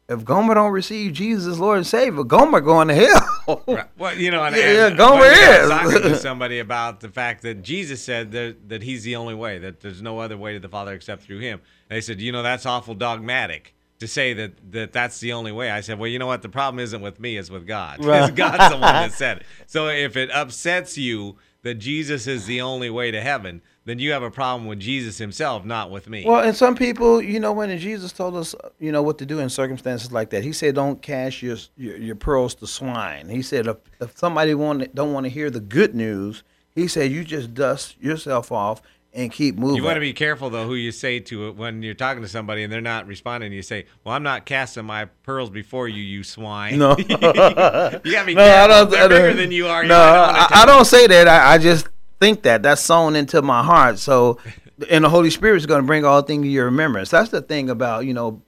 if 0.10 0.24
Gomer 0.24 0.54
don't 0.54 0.72
receive 0.72 1.14
Jesus 1.14 1.46
as 1.48 1.60
Lord 1.60 1.78
and 1.78 1.88
Savior, 1.88 2.24
Gomer 2.24 2.62
going 2.62 2.88
to 2.88 2.96
hell. 2.96 3.64
Right. 3.68 3.86
Well, 3.98 4.18
you 4.18 4.32
know, 4.32 4.44
and, 4.44 4.56
Yeah, 4.56 4.88
and 4.88 4.98
Gomer 4.98 5.20
one 5.20 5.34
day 5.34 5.46
I 5.46 5.62
was 5.62 5.94
is. 5.94 6.00
talking 6.02 6.12
to 6.12 6.18
somebody 6.18 6.60
about 6.68 7.02
the 7.02 7.10
fact 7.10 7.42
that 7.44 7.62
Jesus 7.62 8.02
said 8.02 8.32
that, 8.32 8.70
that 8.70 8.84
he's 8.84 9.04
the 9.04 9.16
only 9.16 9.36
way, 9.36 9.58
that 9.60 9.82
there's 9.82 10.02
no 10.02 10.20
other 10.20 10.38
way 10.38 10.54
to 10.54 10.60
the 10.60 10.70
Father 10.70 10.94
except 10.94 11.24
through 11.24 11.40
him. 11.40 11.62
And 11.90 11.98
they 11.98 12.02
said, 12.02 12.22
you 12.22 12.32
know, 12.32 12.44
that's 12.44 12.66
awful 12.66 12.94
dogmatic 12.94 13.74
to 14.00 14.08
say 14.08 14.34
that, 14.34 14.72
that 14.72 14.94
that's 14.94 15.20
the 15.20 15.34
only 15.34 15.52
way. 15.52 15.72
I 15.72 15.82
said, 15.82 15.98
well, 16.00 16.10
you 16.10 16.20
know 16.20 16.28
what? 16.28 16.42
The 16.42 16.50
problem 16.50 16.80
isn't 16.80 17.02
with 17.02 17.20
me, 17.20 17.38
it's 17.38 17.50
with 17.50 17.66
God. 17.66 18.00
Right. 18.06 18.24
It's 18.24 18.32
God's 18.38 18.74
the 18.74 18.80
one 18.80 18.94
that 18.94 19.12
said 19.12 19.38
it. 19.38 19.44
So 19.66 19.88
if 19.88 20.16
it 20.16 20.30
upsets 20.32 20.98
you 20.98 21.38
that 21.68 21.76
Jesus 21.76 22.28
is 22.28 22.46
the 22.46 22.62
only 22.62 22.90
way 22.90 23.12
to 23.12 23.22
heaven, 23.22 23.62
then 23.86 24.00
you 24.00 24.12
have 24.12 24.24
a 24.24 24.32
problem 24.32 24.68
with 24.68 24.80
Jesus 24.80 25.18
himself, 25.18 25.64
not 25.64 25.92
with 25.92 26.10
me. 26.10 26.26
Well, 26.26 26.44
and 26.44 26.56
some 26.56 26.76
people, 26.76 27.22
you 27.22 27.40
know, 27.40 27.54
when 27.54 27.78
Jesus 27.78 28.12
told 28.12 28.36
us, 28.36 28.56
you 28.80 28.92
know, 28.92 29.04
what 29.04 29.18
to 29.20 29.26
do 29.26 29.40
in 29.40 29.50
circumstances 29.50 30.12
like 30.12 30.30
that, 30.32 30.44
he 30.44 30.52
said, 30.52 30.76
"Don't 30.76 31.02
cast 31.02 31.42
your 31.42 31.58
your, 31.78 31.98
your 31.98 32.16
pearls 32.16 32.56
to 32.56 32.68
swine." 32.68 33.30
He 33.30 33.42
said, 33.42 33.68
if, 33.68 33.78
if 34.02 34.18
somebody 34.18 34.54
want 34.54 34.94
don't 34.96 35.14
want 35.14 35.26
to 35.26 35.30
hear 35.30 35.50
the 35.50 35.60
good 35.60 35.94
news, 35.94 36.44
he 36.76 36.88
said, 36.88 37.12
you 37.12 37.24
just 37.24 37.54
dust 37.54 38.00
yourself 38.00 38.52
off 38.52 38.82
and 39.18 39.32
keep 39.32 39.58
moving. 39.58 39.76
You 39.78 39.84
want 39.84 39.96
to 39.96 40.02
be 40.02 40.14
careful 40.14 40.50
though 40.52 40.68
who 40.68 40.76
you 40.76 40.92
say 40.92 41.20
to 41.20 41.48
it 41.48 41.56
when 41.56 41.82
you're 41.82 41.96
talking 41.96 42.22
to 42.22 42.30
somebody 42.30 42.64
and 42.64 42.72
they're 42.72 42.80
not 42.80 43.08
responding. 43.08 43.52
You 43.52 43.64
say, 43.64 43.86
"Well, 44.04 44.14
I'm 44.16 44.24
not 44.24 44.46
casting 44.46 44.86
my 44.86 45.06
pearls 45.24 45.50
before 45.50 45.88
you, 45.90 46.04
you 46.04 46.24
swine." 46.24 46.78
No. 46.78 46.96
you 46.98 47.06
gotta 47.08 48.02
be 48.26 48.36
No, 48.36 48.44
I 48.44 48.68
don't. 48.68 48.90
They're 48.92 49.04
I 49.04 49.08
don't- 49.08 49.10
bigger 49.10 49.34
than 49.34 49.52
you 49.52 49.68
are. 49.68 49.84
No, 49.84 49.96
might 49.98 50.48
I, 50.52 50.62
I 50.62 50.66
don't 50.66 50.86
say 50.86 51.08
that. 51.08 51.28
I, 51.28 51.56
I 51.56 51.58
just 51.58 51.90
think 52.22 52.44
that 52.44 52.62
that's 52.64 52.82
sown 52.82 53.16
into 53.16 53.42
my 53.42 53.64
heart. 53.64 53.98
So, 53.98 54.38
and 54.90 55.04
the 55.04 55.10
Holy 55.10 55.32
Spirit 55.32 55.58
is 55.58 55.66
going 55.66 55.82
to 55.82 55.88
bring 55.88 56.06
all 56.06 56.22
things 56.22 56.44
to 56.44 56.50
your 56.50 56.66
remembrance. 56.66 57.10
That's 57.10 57.32
the 57.32 57.42
thing 57.42 57.70
about 57.72 58.06
you 58.06 58.14
know 58.14 58.42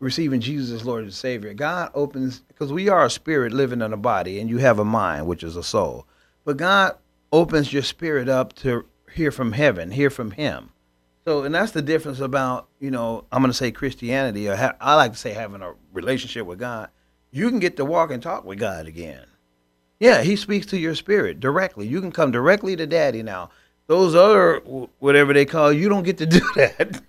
receiving 0.00 0.40
Jesus 0.40 0.80
as 0.80 0.84
Lord 0.86 1.04
and 1.04 1.14
Savior. 1.14 1.54
God 1.54 1.90
opens 1.94 2.40
because 2.40 2.72
we 2.72 2.88
are 2.88 3.04
a 3.04 3.10
spirit 3.10 3.52
living 3.52 3.82
in 3.82 3.92
a 3.92 3.96
body, 3.96 4.40
and 4.40 4.50
you 4.50 4.58
have 4.58 4.80
a 4.80 4.84
mind, 4.84 5.28
which 5.28 5.44
is 5.44 5.54
a 5.56 5.62
soul. 5.62 6.06
But 6.44 6.56
God 6.56 6.96
opens 7.32 7.72
your 7.72 7.82
spirit 7.82 8.28
up 8.28 8.52
to 8.56 8.84
hear 9.14 9.30
from 9.30 9.52
heaven, 9.52 9.90
hear 9.90 10.10
from 10.10 10.32
Him. 10.32 10.70
So, 11.24 11.42
and 11.42 11.54
that's 11.54 11.72
the 11.72 11.82
difference 11.82 12.20
about 12.20 12.68
you 12.80 12.90
know 12.90 13.24
I'm 13.30 13.42
going 13.42 13.50
to 13.50 13.56
say 13.56 13.70
Christianity, 13.70 14.48
or 14.48 14.56
ha- 14.56 14.76
I 14.80 14.94
like 14.94 15.12
to 15.12 15.18
say 15.18 15.32
having 15.32 15.62
a 15.62 15.74
relationship 15.92 16.46
with 16.46 16.58
God. 16.58 16.88
You 17.30 17.50
can 17.50 17.58
get 17.58 17.76
to 17.76 17.84
walk 17.84 18.10
and 18.10 18.22
talk 18.22 18.44
with 18.44 18.58
God 18.58 18.86
again. 18.86 19.26
Yeah, 20.00 20.22
He 20.22 20.36
speaks 20.36 20.66
to 20.66 20.78
your 20.78 20.94
spirit 20.94 21.40
directly. 21.40 21.86
You 21.86 22.00
can 22.00 22.12
come 22.12 22.30
directly 22.30 22.76
to 22.76 22.86
Daddy 22.86 23.22
now. 23.22 23.50
Those 23.86 24.14
other 24.14 24.58
whatever 24.98 25.32
they 25.32 25.44
call 25.44 25.72
you 25.72 25.88
don't 25.88 26.02
get 26.04 26.18
to 26.18 26.26
do 26.38 26.40
that. 26.56 27.02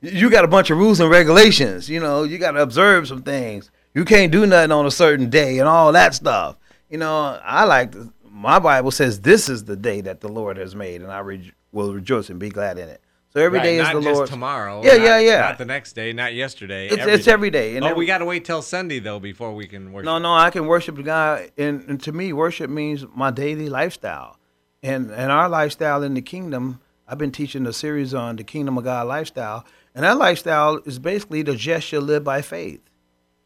you 0.00 0.30
got 0.30 0.44
a 0.44 0.48
bunch 0.48 0.70
of 0.70 0.78
rules 0.78 1.00
and 1.00 1.10
regulations. 1.10 1.88
You 1.88 2.00
know, 2.00 2.24
you 2.24 2.38
got 2.38 2.52
to 2.52 2.62
observe 2.62 3.06
some 3.06 3.22
things. 3.22 3.70
You 3.94 4.04
can't 4.04 4.32
do 4.32 4.46
nothing 4.46 4.72
on 4.72 4.86
a 4.86 4.90
certain 4.90 5.30
day 5.30 5.58
and 5.58 5.68
all 5.68 5.92
that 5.92 6.14
stuff. 6.14 6.56
You 6.88 6.98
know, 6.98 7.38
I 7.42 7.64
like 7.64 7.92
to, 7.92 8.12
my 8.42 8.58
Bible 8.58 8.90
says 8.90 9.20
this 9.20 9.48
is 9.48 9.64
the 9.64 9.76
day 9.76 10.00
that 10.02 10.20
the 10.20 10.28
Lord 10.28 10.56
has 10.56 10.74
made, 10.74 11.00
and 11.02 11.10
I 11.10 11.20
re- 11.20 11.52
will 11.72 11.94
rejoice 11.94 12.28
and 12.30 12.38
be 12.38 12.48
glad 12.50 12.78
in 12.78 12.88
it. 12.88 13.00
So 13.30 13.40
every 13.40 13.58
Right, 13.60 13.64
day 13.64 13.78
is 13.78 13.84
not 13.84 13.94
the 13.94 14.00
just 14.02 14.14
Lord's. 14.14 14.30
tomorrow. 14.30 14.82
Yeah, 14.84 14.96
not- 14.96 15.00
yeah, 15.04 15.18
yeah. 15.20 15.40
Not 15.40 15.56
the 15.58 15.64
next 15.64 15.94
day, 15.94 16.12
not 16.12 16.34
yesterday. 16.34 16.88
It's, 16.88 16.98
every 16.98 17.12
it's 17.14 17.24
day. 17.24 17.32
every 17.32 17.50
day. 17.50 17.80
Oh, 17.80 17.86
every- 17.86 17.98
we 18.00 18.06
got 18.06 18.18
to 18.18 18.26
wait 18.26 18.44
till 18.44 18.60
Sunday 18.60 18.98
though 18.98 19.18
before 19.18 19.54
we 19.54 19.66
can 19.66 19.90
worship. 19.92 20.04
No, 20.04 20.18
no, 20.18 20.34
I 20.34 20.50
can 20.50 20.66
worship 20.66 21.02
God, 21.02 21.50
and, 21.56 21.82
and 21.88 22.02
to 22.02 22.12
me, 22.12 22.32
worship 22.34 22.68
means 22.68 23.06
my 23.14 23.30
daily 23.30 23.70
lifestyle, 23.70 24.36
and 24.82 25.10
and 25.10 25.32
our 25.32 25.48
lifestyle 25.48 26.02
in 26.02 26.12
the 26.14 26.22
kingdom. 26.22 26.80
I've 27.08 27.18
been 27.18 27.32
teaching 27.32 27.66
a 27.66 27.72
series 27.72 28.12
on 28.14 28.36
the 28.36 28.44
kingdom 28.44 28.76
of 28.78 28.84
God 28.84 29.06
lifestyle, 29.06 29.64
and 29.94 30.04
that 30.04 30.16
lifestyle 30.18 30.76
is 30.84 30.98
basically 30.98 31.42
the 31.42 31.56
just 31.56 31.86
shall 31.86 32.00
live 32.02 32.24
by 32.24 32.42
faith, 32.42 32.80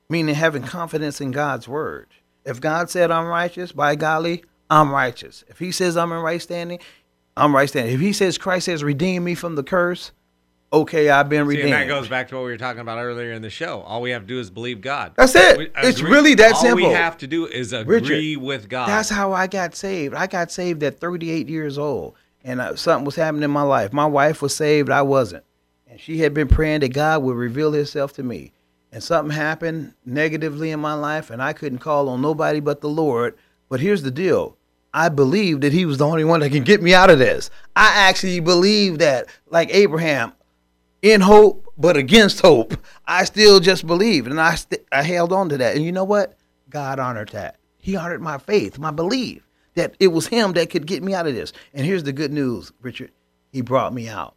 meaning 0.09 0.35
having 0.35 0.63
confidence 0.63 1.21
in 1.21 1.31
God's 1.31 1.67
word. 1.69 2.09
If 2.45 2.61
God 2.61 2.91
said 2.91 3.11
I'm 3.11 3.27
righteous, 3.27 3.73
by 3.73 3.95
golly, 3.97 4.45
I'm 4.71 4.91
righteous. 4.91 5.45
If 5.49 5.59
He 5.59 5.71
says 5.73 5.97
I'm 5.97 6.13
in 6.13 6.19
right 6.21 6.41
standing, 6.43 6.79
I'm 7.37 7.55
right 7.55 7.69
standing. 7.69 7.95
If 7.95 8.01
He 8.01 8.13
says 8.13 8.39
Christ 8.39 8.67
has 8.67 8.83
redeemed 8.83 9.25
me 9.25 9.35
from 9.35 9.55
the 9.55 9.63
curse, 9.63 10.13
okay, 10.73 11.09
I've 11.11 11.29
been 11.29 11.45
See, 11.45 11.51
redeemed. 11.57 11.73
and 11.75 11.75
that 11.75 11.89
goes 11.89 12.09
back 12.09 12.29
to 12.29 12.35
what 12.37 12.45
we 12.45 12.51
were 12.51 12.57
talking 12.57 12.81
about 12.81 12.99
earlier 12.99 13.33
in 13.33 13.43
the 13.43 13.51
show. 13.51 13.81
All 13.83 14.03
we 14.03 14.11
have 14.11 14.23
to 14.23 14.29
do 14.29 14.41
is 14.41 14.51
believe 14.51 14.81
God. 14.81 15.13
That's 15.17 15.35
it. 15.35 15.57
We- 15.59 15.71
It's 15.77 16.01
agree- 16.01 16.11
really 16.11 16.35
that 16.35 16.55
all 16.55 16.61
simple. 16.61 16.89
we 16.89 16.93
have 16.95 17.17
to 17.19 17.27
do 17.27 17.47
is 17.47 17.73
agree 17.73 18.01
Richard, 18.35 18.43
with 18.43 18.69
God. 18.69 18.89
That's 18.89 19.09
how 19.09 19.33
I 19.33 19.47
got 19.47 19.75
saved. 19.75 20.15
I 20.15 20.27
got 20.27 20.51
saved 20.51 20.83
at 20.83 20.99
38 20.99 21.49
years 21.49 21.79
old, 21.79 22.15
and 22.45 22.61
uh, 22.61 22.75
something 22.77 23.05
was 23.05 23.15
happening 23.17 23.45
in 23.45 23.51
my 23.51 23.63
life. 23.63 23.93
My 23.93 24.07
wife 24.07 24.43
was 24.43 24.55
saved, 24.57 24.91
I 24.91 25.03
wasn't, 25.03 25.45
and 25.89 26.01
she 26.01 26.19
had 26.19 26.35
been 26.35 26.49
praying 26.49 26.81
that 26.81 26.93
God 26.93 27.23
would 27.23 27.37
reveal 27.37 27.73
Himself 27.73 28.13
to 28.15 28.23
me. 28.25 28.53
And 28.93 29.03
something 29.03 29.35
happened 29.35 29.93
negatively 30.07 30.71
in 30.71 30.81
my 30.81 30.95
life, 30.95 31.31
and 31.31 31.43
I 31.43 31.53
couldn't 31.53 31.79
call 31.79 32.09
on 32.09 32.23
nobody 32.23 32.61
but 32.61 32.81
the 32.81 32.89
Lord. 32.89 33.37
But 33.69 33.81
here's 33.81 34.03
the 34.03 34.11
deal: 34.11 34.57
I 34.95 35.09
believed 35.09 35.63
that 35.63 35.73
He 35.73 35.85
was 35.87 35.99
the 35.99 36.07
only 36.07 36.25
one 36.25 36.41
that 36.41 36.51
can 36.51 36.65
get 36.65 36.83
me 36.83 36.95
out 36.95 37.11
of 37.11 37.19
this. 37.19 37.51
I 37.75 38.09
actually 38.09 38.41
believe 38.41 38.99
that, 38.99 39.27
like 39.49 39.69
Abraham, 39.73 40.33
in 41.03 41.21
hope 41.21 41.67
but 41.79 41.97
against 41.97 42.41
hope. 42.41 42.75
I 43.07 43.25
still 43.25 43.61
just 43.61 43.87
believed, 43.87 44.29
and 44.29 44.41
I 44.41 44.55
st- 44.55 44.87
I 44.91 45.03
held 45.03 45.33
on 45.33 45.49
to 45.51 45.59
that. 45.59 45.77
And 45.77 45.85
you 45.85 45.93
know 45.93 46.05
what? 46.05 46.37
God 46.71 46.99
honored 46.99 47.31
that. 47.31 47.59
He 47.79 47.97
honored 47.97 48.21
my 48.21 48.39
faith, 48.39 48.79
my 48.79 48.91
belief 48.91 49.47
that 49.77 49.95
it 50.01 50.09
was 50.09 50.27
Him 50.27 50.53
that 50.55 50.71
could 50.71 50.87
get 50.87 51.03
me 51.03 51.15
out 51.15 51.27
of 51.27 51.35
this. 51.35 51.53
And 51.73 51.87
here's 51.87 52.03
the 52.03 52.13
good 52.13 52.33
news, 52.33 52.73
Richard. 52.81 53.13
He 53.53 53.61
brought 53.61 53.95
me 53.95 54.09
out 54.09 54.35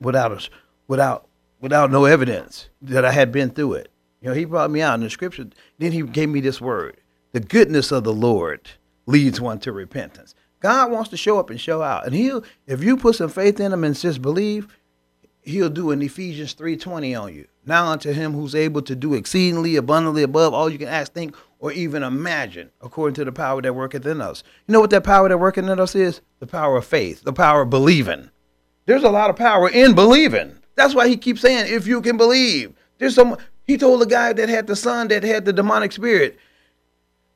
without 0.00 0.30
us, 0.30 0.48
without 0.86 1.26
without 1.60 1.90
no 1.90 2.04
evidence 2.04 2.68
that 2.82 3.04
I 3.04 3.10
had 3.10 3.32
been 3.32 3.50
through 3.50 3.74
it. 3.74 3.90
You 4.20 4.28
know, 4.28 4.34
He 4.34 4.44
brought 4.44 4.70
me 4.70 4.82
out 4.82 4.94
in 4.94 5.00
the 5.00 5.10
Scripture. 5.10 5.48
Then 5.78 5.92
He 5.92 6.02
gave 6.02 6.28
me 6.28 6.40
this 6.40 6.60
word: 6.60 6.98
the 7.36 7.40
goodness 7.40 7.92
of 7.92 8.02
the 8.02 8.14
Lord 8.14 8.66
leads 9.04 9.42
one 9.42 9.58
to 9.58 9.70
repentance. 9.70 10.34
God 10.60 10.90
wants 10.90 11.10
to 11.10 11.18
show 11.18 11.38
up 11.38 11.50
and 11.50 11.60
show 11.60 11.82
out, 11.82 12.06
and 12.06 12.14
He'll 12.14 12.42
if 12.66 12.82
you 12.82 12.96
put 12.96 13.16
some 13.16 13.28
faith 13.28 13.60
in 13.60 13.74
Him 13.74 13.84
and 13.84 13.94
just 13.94 14.22
believe, 14.22 14.74
he'll 15.42 15.68
do 15.68 15.90
in 15.90 16.00
Ephesians 16.00 16.54
3:20 16.54 17.14
on 17.14 17.34
you. 17.34 17.46
Now 17.66 17.88
unto 17.88 18.10
him 18.10 18.32
who's 18.32 18.54
able 18.54 18.80
to 18.80 18.96
do 18.96 19.12
exceedingly 19.12 19.76
abundantly 19.76 20.22
above 20.22 20.54
all 20.54 20.70
you 20.70 20.78
can 20.78 20.88
ask, 20.88 21.12
think, 21.12 21.36
or 21.58 21.72
even 21.72 22.02
imagine, 22.02 22.70
according 22.80 23.16
to 23.16 23.26
the 23.26 23.32
power 23.32 23.60
that 23.60 23.74
worketh 23.74 24.06
in 24.06 24.22
us. 24.22 24.42
You 24.66 24.72
know 24.72 24.80
what 24.80 24.88
that 24.90 25.04
power 25.04 25.28
that 25.28 25.36
worketh 25.36 25.68
in 25.68 25.78
us 25.78 25.94
is? 25.94 26.22
The 26.38 26.46
power 26.46 26.78
of 26.78 26.86
faith, 26.86 27.22
the 27.22 27.34
power 27.34 27.62
of 27.62 27.70
believing. 27.70 28.30
There's 28.86 29.04
a 29.04 29.10
lot 29.10 29.28
of 29.28 29.36
power 29.36 29.68
in 29.68 29.94
believing. 29.94 30.54
That's 30.74 30.94
why 30.94 31.06
he 31.06 31.18
keeps 31.18 31.42
saying, 31.42 31.70
if 31.70 31.86
you 31.86 32.00
can 32.00 32.16
believe. 32.16 32.72
There's 32.96 33.14
some 33.14 33.36
he 33.66 33.76
told 33.76 34.00
the 34.00 34.06
guy 34.06 34.32
that 34.32 34.48
had 34.48 34.66
the 34.66 34.76
son 34.76 35.08
that 35.08 35.24
had 35.24 35.44
the 35.44 35.52
demonic 35.52 35.92
spirit, 35.92 36.38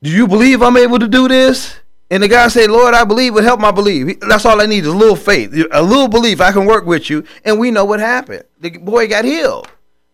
Do 0.02 0.10
you 0.10 0.26
believe 0.26 0.62
I'm 0.62 0.76
able 0.76 0.98
to 0.98 1.08
do 1.08 1.28
this? 1.28 1.76
And 2.10 2.22
the 2.22 2.28
guy 2.28 2.48
said, 2.48 2.70
Lord, 2.70 2.94
I 2.94 3.04
believe, 3.04 3.34
but 3.34 3.44
help 3.44 3.60
my 3.60 3.70
belief. 3.70 4.18
That's 4.20 4.44
all 4.44 4.60
I 4.60 4.66
need 4.66 4.80
is 4.84 4.88
a 4.88 4.96
little 4.96 5.14
faith, 5.16 5.52
a 5.70 5.82
little 5.82 6.08
belief. 6.08 6.40
I 6.40 6.52
can 6.52 6.66
work 6.66 6.84
with 6.86 7.08
you. 7.08 7.24
And 7.44 7.58
we 7.58 7.70
know 7.70 7.84
what 7.84 8.00
happened. 8.00 8.44
The 8.58 8.70
boy 8.78 9.06
got 9.08 9.24
healed. 9.24 9.68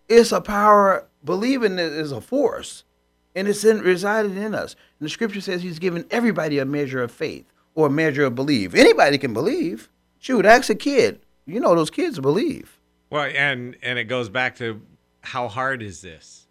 It's 0.09 0.33
a 0.33 0.41
power, 0.41 1.07
believing 1.25 1.79
is 1.79 2.13
a 2.13 2.21
force, 2.21 2.85
and 3.35 3.49
it's 3.49 3.65
in, 3.65 3.81
resided 3.81 4.37
in 4.37 4.55
us. 4.55 4.75
And 4.99 5.07
the 5.07 5.11
scripture 5.11 5.41
says 5.41 5.63
he's 5.63 5.79
given 5.79 6.05
everybody 6.11 6.59
a 6.59 6.65
measure 6.65 7.03
of 7.03 7.11
faith 7.11 7.47
or 7.75 7.87
a 7.87 7.91
measure 7.91 8.25
of 8.25 8.35
belief. 8.35 8.75
Anybody 8.75 9.19
can 9.19 9.33
believe. 9.33 9.89
Shoot, 10.19 10.45
ask 10.45 10.69
a 10.69 10.75
kid. 10.75 11.21
You 11.47 11.61
know 11.61 11.75
those 11.75 11.91
kids 11.91 12.19
believe. 12.21 12.79
Well, 13.11 13.31
and 13.35 13.77
and 13.83 13.99
it 13.99 14.05
goes 14.05 14.29
back 14.29 14.57
to 14.57 14.81
how 15.23 15.47
hard 15.49 15.81
is 15.83 16.03
this? 16.03 16.47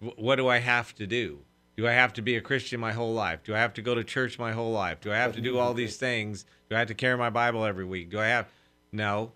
Wh- 0.00 0.18
What 0.18 0.36
do 0.36 0.48
I 0.48 0.58
have 0.58 0.94
to 0.96 1.06
do? 1.06 1.40
Do 1.76 1.86
I 1.86 1.92
have 1.92 2.14
to 2.14 2.22
be 2.22 2.36
a 2.36 2.40
Christian 2.40 2.80
my 2.80 2.92
whole 2.92 3.12
life? 3.12 3.40
Do 3.44 3.54
I 3.54 3.58
have 3.58 3.74
to 3.74 3.82
go 3.82 3.94
to 3.94 4.02
church 4.02 4.38
my 4.38 4.52
whole 4.52 4.72
life? 4.72 5.00
Do 5.00 5.12
I 5.12 5.16
have 5.16 5.34
to 5.34 5.42
do 5.42 5.58
all 5.58 5.74
these 5.74 5.96
things? 5.96 6.46
Do 6.70 6.76
I 6.76 6.78
have 6.78 6.88
to 6.88 6.94
carry 6.94 7.18
my 7.18 7.30
Bible 7.30 7.64
every 7.64 7.84
week? 7.84 8.10
Do 8.10 8.18
I 8.18 8.26
have 8.26 8.48
No. 8.92 9.32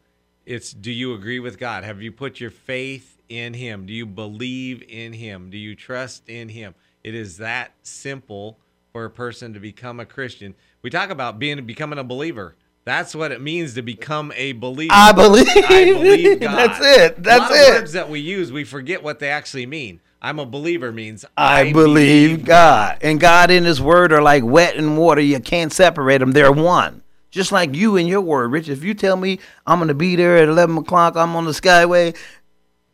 It's 0.47 0.73
do 0.73 0.91
you 0.91 1.13
agree 1.15 1.39
with 1.39 1.59
God? 1.59 1.85
Have 1.85 2.01
you 2.01 2.11
put 2.11 2.41
your 2.41 2.51
faith 2.51 3.21
in 3.29 3.55
him? 3.55 3.85
Do 3.85 3.93
you 3.93 4.07
believe 4.07 4.83
in 4.89 5.13
him? 5.13 5.51
Do 5.51 5.59
you 5.59 5.77
trust 5.77 6.29
in 6.29 6.49
him? 6.49 6.75
It 7.05 7.15
is 7.15 7.37
that 7.37 7.73
simple 7.83 8.59
for 8.93 9.05
a 9.05 9.11
person 9.11 9.53
to 9.55 9.61
become 9.61 10.01
a 10.01 10.07
Christian. 10.07 10.55
We 10.83 10.91
talk 10.91 11.11
about 11.11 11.39
being 11.39 11.65
becoming 11.67 11.99
a 11.99 12.05
believer. 12.05 12.57
That's 12.85 13.15
what 13.15 13.31
it 13.33 13.43
means 13.43 13.75
to 13.75 13.83
become 13.83 14.33
a 14.35 14.53
believer. 14.53 14.93
I 14.95 15.13
believe. 15.13 15.47
I 15.47 15.85
believe 15.93 16.41
God. 16.41 16.57
That's 16.57 16.81
it. 16.81 17.23
That's 17.23 17.55
it. 17.55 17.75
Words 17.75 17.93
that 17.93 18.09
we 18.09 18.21
use, 18.21 18.51
we 18.51 18.65
forget 18.65 19.03
what 19.03 19.19
they 19.19 19.29
actually 19.29 19.67
mean. 19.67 20.01
I'm 20.23 20.39
a 20.39 20.45
believer 20.45 20.93
means 20.93 21.25
I, 21.37 21.73
believe 21.73 22.45
God. 22.45 22.99
And 23.01 23.19
God 23.19 23.51
and 23.51 23.65
His 23.65 23.81
Word 23.81 24.13
are 24.13 24.21
like 24.21 24.45
wet 24.45 24.77
and 24.77 24.99
water. 24.99 25.23
You 25.23 25.41
can't 25.41 25.73
separate 25.73 26.19
them. 26.19 26.33
They're 26.33 26.53
one. 26.53 27.03
Just 27.31 27.53
like 27.53 27.75
you 27.75 27.97
and 27.97 28.07
your 28.07 28.21
Word, 28.21 28.53
Rich. 28.53 28.69
If 28.69 28.85
you 28.85 28.93
tell 28.93 29.17
me 29.17 29.39
I'm 29.67 29.79
going 29.79 29.89
to 29.89 29.95
be 29.95 30.17
there 30.17 30.37
at 30.37 30.49
11 30.49 30.77
o'clock, 30.79 31.17
I'm 31.17 31.35
on 31.37 31.47
the 31.47 31.53
Skyway. 31.53 32.15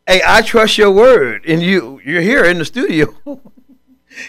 Hey, 0.06 0.22
I 0.24 0.42
trust 0.42 0.78
your 0.78 0.92
word, 0.92 1.44
and 1.48 1.60
you 1.60 2.00
you're 2.04 2.20
here 2.20 2.44
in 2.44 2.58
the 2.58 2.64
studio. 2.64 3.12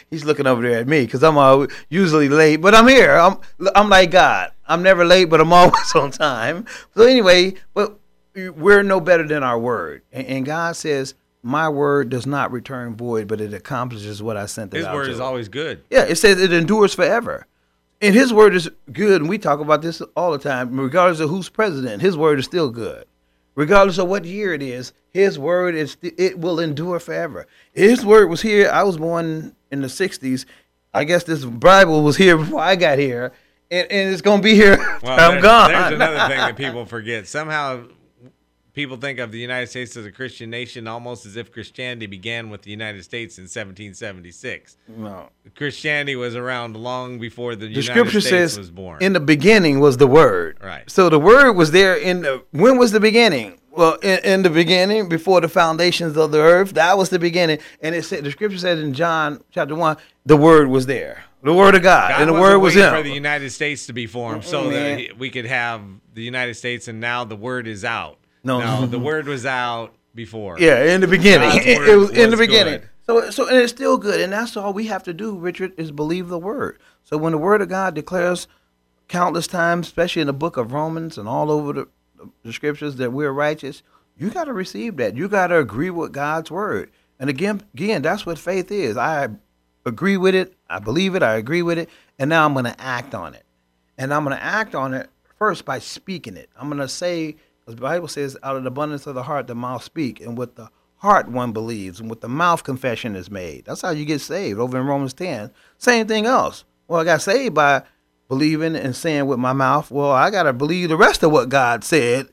He's 0.09 0.25
looking 0.25 0.47
over 0.47 0.63
there 0.63 0.79
at 0.79 0.87
me 0.87 1.05
because 1.05 1.23
I'm 1.23 1.37
uh, 1.37 1.67
usually 1.87 2.29
late, 2.29 2.57
but 2.57 2.73
I'm 2.73 2.87
here. 2.87 3.13
I'm 3.13 3.37
I'm 3.75 3.87
like 3.87 4.09
God. 4.09 4.53
I'm 4.65 4.81
never 4.81 5.05
late, 5.05 5.25
but 5.25 5.39
I'm 5.39 5.53
always 5.53 5.93
on 5.93 6.09
time. 6.09 6.65
So 6.95 7.03
anyway, 7.03 7.53
but 7.75 7.99
we're 8.33 8.81
no 8.81 8.99
better 8.99 9.27
than 9.27 9.43
our 9.43 9.59
word, 9.59 10.01
and, 10.11 10.25
and 10.25 10.45
God 10.47 10.75
says, 10.75 11.13
"My 11.47 11.69
word 11.69 12.09
does 12.09 12.27
not 12.27 12.51
return 12.51 12.95
void, 12.95 13.27
but 13.27 13.41
it 13.41 13.53
accomplishes 13.53 14.21
what 14.21 14.37
I 14.37 14.45
sent 14.45 14.73
it 14.73 14.77
His 14.77 14.85
out 14.85 14.95
word 14.95 15.05
to." 15.05 15.11
is 15.11 15.19
always 15.19 15.49
good. 15.49 15.83
Yeah, 15.89 16.03
it 16.03 16.17
says 16.17 16.41
it 16.41 16.53
endures 16.53 16.93
forever. 16.93 17.47
And 17.99 18.13
his 18.13 18.31
word 18.31 18.53
is 18.53 18.69
good, 18.91 19.21
and 19.21 19.29
we 19.29 19.39
talk 19.39 19.59
about 19.59 19.81
this 19.81 20.01
all 20.15 20.31
the 20.31 20.37
time, 20.37 20.79
regardless 20.79 21.19
of 21.19 21.31
who's 21.31 21.49
president. 21.49 22.01
His 22.01 22.15
word 22.15 22.37
is 22.37 22.45
still 22.45 22.69
good. 22.69 23.05
Regardless 23.55 23.97
of 23.97 24.07
what 24.07 24.23
year 24.23 24.53
it 24.53 24.61
is, 24.61 24.93
his 25.09 25.39
word 25.39 25.73
is 25.73 25.97
it 26.03 26.37
will 26.37 26.59
endure 26.59 26.99
forever. 26.99 27.47
His 27.73 28.05
word 28.05 28.29
was 28.29 28.43
here. 28.43 28.69
I 28.71 28.83
was 28.83 28.97
born 28.97 29.55
in 29.71 29.81
the 29.81 29.87
'60s. 29.87 30.45
I 30.93 31.05
guess 31.05 31.23
this 31.23 31.43
Bible 31.43 32.03
was 32.03 32.17
here 32.17 32.37
before 32.37 32.59
I 32.59 32.75
got 32.75 32.99
here, 32.99 33.33
and, 33.71 33.91
and 33.91 34.13
it's 34.13 34.21
gonna 34.21 34.43
be 34.43 34.53
here. 34.53 34.77
Well, 35.01 35.19
I'm 35.19 35.31
there's, 35.31 35.43
gone. 35.43 35.71
There's 35.71 35.93
another 35.93 36.27
thing 36.27 36.37
that 36.37 36.55
people 36.65 36.85
forget. 36.85 37.27
Somehow, 37.27 37.85
people 38.77 38.95
think 38.95 39.17
of 39.17 39.31
the 39.31 39.39
United 39.39 39.65
States 39.65 39.97
as 39.97 40.05
a 40.05 40.11
Christian 40.11 40.51
nation 40.51 40.87
almost 40.87 41.25
as 41.25 41.35
if 41.35 41.51
Christianity 41.51 42.05
began 42.05 42.51
with 42.51 42.61
the 42.61 42.69
United 42.69 43.03
States 43.03 43.39
in 43.39 43.45
1776. 43.45 44.77
No. 44.87 45.29
Christianity 45.55 46.15
was 46.15 46.35
around 46.35 46.77
long 46.77 47.17
before 47.17 47.55
the, 47.55 47.65
the 47.65 47.69
United 47.69 47.91
scripture 47.91 48.21
States 48.21 48.53
says 48.53 48.59
was 48.59 48.69
born. 48.69 49.01
in 49.01 49.13
the 49.13 49.19
beginning 49.19 49.79
was 49.79 49.97
the 49.97 50.05
word 50.05 50.59
Right. 50.61 50.87
so 50.89 51.09
the 51.09 51.19
word 51.19 51.53
was 51.53 51.71
there 51.71 51.95
in 51.95 52.21
the 52.21 52.43
when 52.51 52.77
was 52.77 52.91
the 52.91 52.99
beginning 52.99 53.59
well 53.71 53.95
in, 54.03 54.19
in 54.23 54.41
the 54.43 54.49
beginning 54.51 55.09
before 55.09 55.41
the 55.41 55.49
foundations 55.49 56.15
of 56.15 56.29
the 56.31 56.39
earth 56.39 56.75
that 56.75 56.95
was 56.99 57.09
the 57.09 57.17
beginning 57.17 57.57
and 57.81 57.95
it 57.95 58.03
said 58.05 58.23
the 58.23 58.31
scripture 58.31 58.59
says 58.59 58.79
in 58.79 58.93
john 58.93 59.41
chapter 59.49 59.73
1 59.73 59.97
the 60.27 60.37
word 60.37 60.67
was 60.67 60.85
there 60.85 61.23
the 61.41 61.53
word 61.53 61.73
of 61.73 61.81
god, 61.81 62.11
God 62.11 62.21
and 62.21 62.29
the 62.29 62.33
word 62.33 62.59
was 62.59 62.75
him 62.75 62.93
for 62.93 63.01
the 63.01 63.11
United 63.11 63.49
States 63.51 63.87
to 63.87 63.93
be 63.93 64.05
formed 64.05 64.43
so 64.43 64.65
Mm-mm, 64.65 64.71
that 64.71 64.99
mm-hmm. 64.99 65.19
we 65.19 65.29
could 65.29 65.45
have 65.45 65.81
the 66.17 66.23
United 66.23 66.55
States, 66.55 66.87
and 66.87 66.99
now 66.99 67.23
the 67.23 67.35
word 67.35 67.67
is 67.67 67.85
out. 67.85 68.16
No. 68.43 68.85
the 68.87 68.99
word 68.99 69.27
was 69.27 69.45
out 69.45 69.93
before. 70.15 70.59
yeah 70.59 70.83
in 70.83 71.01
the 71.01 71.07
beginning 71.07 71.49
God's 71.49 71.65
it, 71.65 71.77
word 71.77 71.89
it 71.89 71.95
was 71.95 72.09
in 72.11 72.31
the 72.31 72.37
beginning 72.37 72.79
good. 72.79 72.89
so 73.05 73.29
so 73.29 73.47
and 73.47 73.57
it's 73.57 73.71
still 73.71 73.97
good 73.97 74.19
and 74.19 74.33
that's 74.33 74.57
all 74.57 74.73
we 74.73 74.87
have 74.87 75.03
to 75.03 75.13
do 75.13 75.37
richard 75.37 75.73
is 75.77 75.91
believe 75.91 76.27
the 76.27 76.39
word 76.39 76.79
so 77.03 77.17
when 77.17 77.33
the 77.33 77.37
word 77.37 77.61
of 77.61 77.69
god 77.69 77.93
declares 77.93 78.47
countless 79.07 79.47
times, 79.47 79.87
especially 79.87 80.21
in 80.21 80.27
the 80.27 80.33
book 80.33 80.57
of 80.57 80.73
Romans 80.73 81.17
and 81.17 81.27
all 81.27 81.51
over 81.51 81.73
the, 81.73 81.87
the 82.43 82.53
scriptures 82.53 82.95
that 82.97 83.13
we're 83.13 83.31
righteous, 83.31 83.83
you 84.17 84.29
got 84.29 84.45
to 84.45 84.53
receive 84.53 84.97
that. 84.97 85.15
You 85.15 85.27
got 85.27 85.47
to 85.47 85.59
agree 85.59 85.89
with 85.89 86.11
God's 86.11 86.51
word. 86.51 86.91
And 87.19 87.29
again, 87.29 87.61
again, 87.73 88.01
that's 88.01 88.25
what 88.25 88.37
faith 88.37 88.71
is. 88.71 88.97
I 88.97 89.29
agree 89.85 90.17
with 90.17 90.35
it. 90.35 90.53
I 90.69 90.79
believe 90.79 91.15
it. 91.15 91.23
I 91.23 91.35
agree 91.35 91.61
with 91.61 91.77
it. 91.77 91.89
And 92.19 92.29
now 92.29 92.45
I'm 92.45 92.53
going 92.53 92.65
to 92.65 92.81
act 92.81 93.15
on 93.15 93.33
it. 93.33 93.43
And 93.97 94.13
I'm 94.13 94.23
going 94.23 94.35
to 94.35 94.43
act 94.43 94.75
on 94.75 94.93
it 94.93 95.09
first 95.37 95.65
by 95.65 95.79
speaking 95.79 96.35
it. 96.35 96.49
I'm 96.55 96.67
going 96.67 96.79
to 96.79 96.87
say, 96.87 97.29
as 97.29 97.35
the 97.75 97.81
Bible 97.81 98.07
says, 98.07 98.37
out 98.43 98.55
of 98.55 98.63
the 98.63 98.69
abundance 98.69 99.07
of 99.07 99.15
the 99.15 99.23
heart, 99.23 99.47
the 99.47 99.55
mouth 99.55 99.83
speak. 99.83 100.21
And 100.21 100.37
with 100.37 100.55
the 100.55 100.69
heart 100.97 101.27
one 101.27 101.51
believes, 101.51 101.99
and 101.99 102.09
with 102.09 102.21
the 102.21 102.29
mouth 102.29 102.63
confession 102.63 103.15
is 103.15 103.29
made. 103.29 103.65
That's 103.65 103.81
how 103.81 103.91
you 103.91 104.05
get 104.05 104.21
saved 104.21 104.59
over 104.59 104.79
in 104.79 104.85
Romans 104.85 105.13
10. 105.13 105.51
Same 105.77 106.07
thing 106.07 106.25
else. 106.25 106.63
Well, 106.87 107.01
I 107.01 107.03
got 107.03 107.21
saved 107.21 107.53
by 107.53 107.83
believing 108.27 108.75
and 108.75 108.95
saying 108.95 109.25
with 109.25 109.39
my 109.39 109.53
mouth, 109.53 109.91
well, 109.91 110.11
I 110.11 110.29
got 110.31 110.43
to 110.43 110.53
believe 110.53 110.89
the 110.89 110.97
rest 110.97 111.23
of 111.23 111.31
what 111.31 111.49
God 111.49 111.83
said 111.83 112.29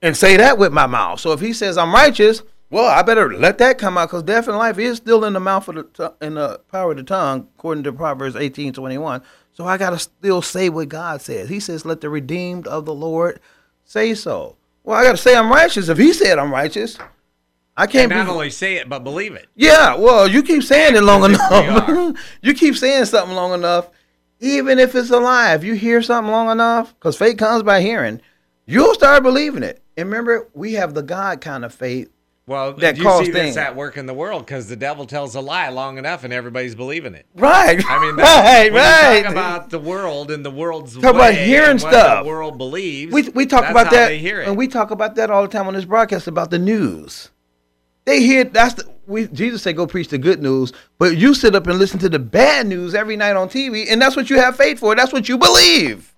and 0.00 0.16
say 0.16 0.36
that 0.36 0.58
with 0.58 0.72
my 0.72 0.86
mouth. 0.86 1.20
So 1.20 1.32
if 1.32 1.40
he 1.40 1.52
says 1.52 1.78
I'm 1.78 1.92
righteous, 1.94 2.42
well, 2.70 2.86
I 2.86 3.02
better 3.02 3.32
let 3.32 3.58
that 3.58 3.78
come 3.78 3.98
out 3.98 4.08
because 4.08 4.22
death 4.22 4.48
and 4.48 4.56
life 4.56 4.78
is 4.78 4.96
still 4.96 5.24
in 5.24 5.34
the 5.34 5.40
mouth 5.40 5.68
of 5.68 5.74
the 5.74 5.82
tongue, 5.82 6.14
in 6.20 6.34
the 6.34 6.60
power 6.70 6.92
of 6.92 6.96
the 6.96 7.02
tongue, 7.02 7.48
according 7.56 7.84
to 7.84 7.92
Proverbs 7.92 8.34
18, 8.34 8.72
21. 8.72 9.22
So 9.52 9.66
I 9.66 9.76
got 9.76 9.90
to 9.90 9.98
still 9.98 10.42
say 10.42 10.68
what 10.68 10.88
God 10.88 11.20
says. 11.20 11.48
He 11.48 11.60
says, 11.60 11.84
let 11.84 12.00
the 12.00 12.08
redeemed 12.08 12.66
of 12.66 12.84
the 12.84 12.94
Lord 12.94 13.40
say 13.84 14.14
so. 14.14 14.56
Well, 14.84 14.98
I 14.98 15.04
got 15.04 15.12
to 15.12 15.16
say 15.16 15.36
I'm 15.36 15.50
righteous 15.50 15.88
if 15.88 15.98
he 15.98 16.12
said 16.12 16.38
I'm 16.38 16.52
righteous. 16.52 16.98
I 17.76 17.86
can't 17.86 18.10
not 18.10 18.26
be. 18.26 18.30
only 18.30 18.50
say 18.50 18.74
it, 18.76 18.88
but 18.88 19.02
believe 19.02 19.34
it. 19.34 19.46
Yeah, 19.54 19.94
well, 19.94 20.28
you 20.28 20.42
keep 20.42 20.62
saying 20.62 20.94
it 20.94 21.02
long 21.02 21.24
As 21.24 21.32
if 21.32 21.50
we 21.50 21.58
enough. 21.58 22.18
you 22.42 22.54
keep 22.54 22.76
saying 22.76 23.06
something 23.06 23.34
long 23.34 23.54
enough, 23.54 23.88
even 24.40 24.78
if 24.78 24.94
it's 24.94 25.10
a 25.10 25.18
lie. 25.18 25.54
If 25.54 25.64
you 25.64 25.74
hear 25.74 26.02
something 26.02 26.30
long 26.30 26.50
enough, 26.50 26.94
because 26.94 27.16
faith 27.16 27.38
comes 27.38 27.62
by 27.62 27.80
hearing, 27.80 28.20
you'll 28.66 28.94
start 28.94 29.22
believing 29.22 29.62
it. 29.62 29.82
And 29.96 30.08
remember, 30.08 30.48
we 30.52 30.74
have 30.74 30.92
the 30.92 31.02
God 31.02 31.40
kind 31.40 31.64
of 31.64 31.72
faith. 31.72 32.11
Well, 32.46 32.72
that 32.74 32.96
you 32.96 33.04
see 33.24 33.30
things. 33.30 33.54
this 33.54 33.56
at 33.56 33.76
work 33.76 33.96
in 33.96 34.06
the 34.06 34.14
world 34.14 34.44
because 34.44 34.68
the 34.68 34.74
devil 34.74 35.06
tells 35.06 35.36
a 35.36 35.40
lie 35.40 35.68
long 35.68 35.96
enough 35.96 36.24
and 36.24 36.32
everybody's 36.32 36.74
believing 36.74 37.14
it. 37.14 37.24
Right. 37.36 37.80
I 37.88 38.00
mean, 38.00 38.16
right, 38.16 38.72
right. 38.72 39.22
talk 39.22 39.32
about 39.32 39.70
the 39.70 39.78
world 39.78 40.30
and 40.32 40.44
the 40.44 40.50
world's 40.50 40.94
Talk 40.98 41.14
about 41.14 41.34
hearing 41.34 41.78
stuff. 41.78 42.24
the 42.24 42.28
world 42.28 42.58
believes. 42.58 43.12
we 43.12 43.28
we 43.28 43.46
talk 43.46 43.70
about 43.70 43.90
that, 43.92 44.08
They 44.08 44.18
hear 44.18 44.40
it. 44.40 44.48
and 44.48 44.56
we 44.56 44.66
talk 44.66 44.90
about 44.90 45.14
that 45.14 45.30
all 45.30 45.42
the 45.42 45.48
time 45.48 45.68
on 45.68 45.74
this 45.74 45.84
broadcast 45.84 46.26
about 46.26 46.50
the 46.50 46.58
news. 46.58 47.30
They 48.06 48.20
hear 48.22 48.42
that's 48.42 48.74
the 48.74 48.92
we 49.06 49.28
Jesus 49.28 49.62
said 49.62 49.76
go 49.76 49.86
preach 49.86 50.08
the 50.08 50.18
good 50.18 50.42
news, 50.42 50.72
but 50.98 51.16
you 51.16 51.34
sit 51.34 51.54
up 51.54 51.68
and 51.68 51.78
listen 51.78 52.00
to 52.00 52.08
the 52.08 52.18
bad 52.18 52.66
news 52.66 52.94
every 52.94 53.16
night 53.16 53.36
on 53.36 53.48
TV, 53.48 53.86
and 53.88 54.02
that's 54.02 54.16
what 54.16 54.30
you 54.30 54.38
have 54.38 54.56
faith 54.56 54.80
for. 54.80 54.94
That's 54.96 55.12
what 55.12 55.28
you 55.28 55.38
believe. 55.38 56.12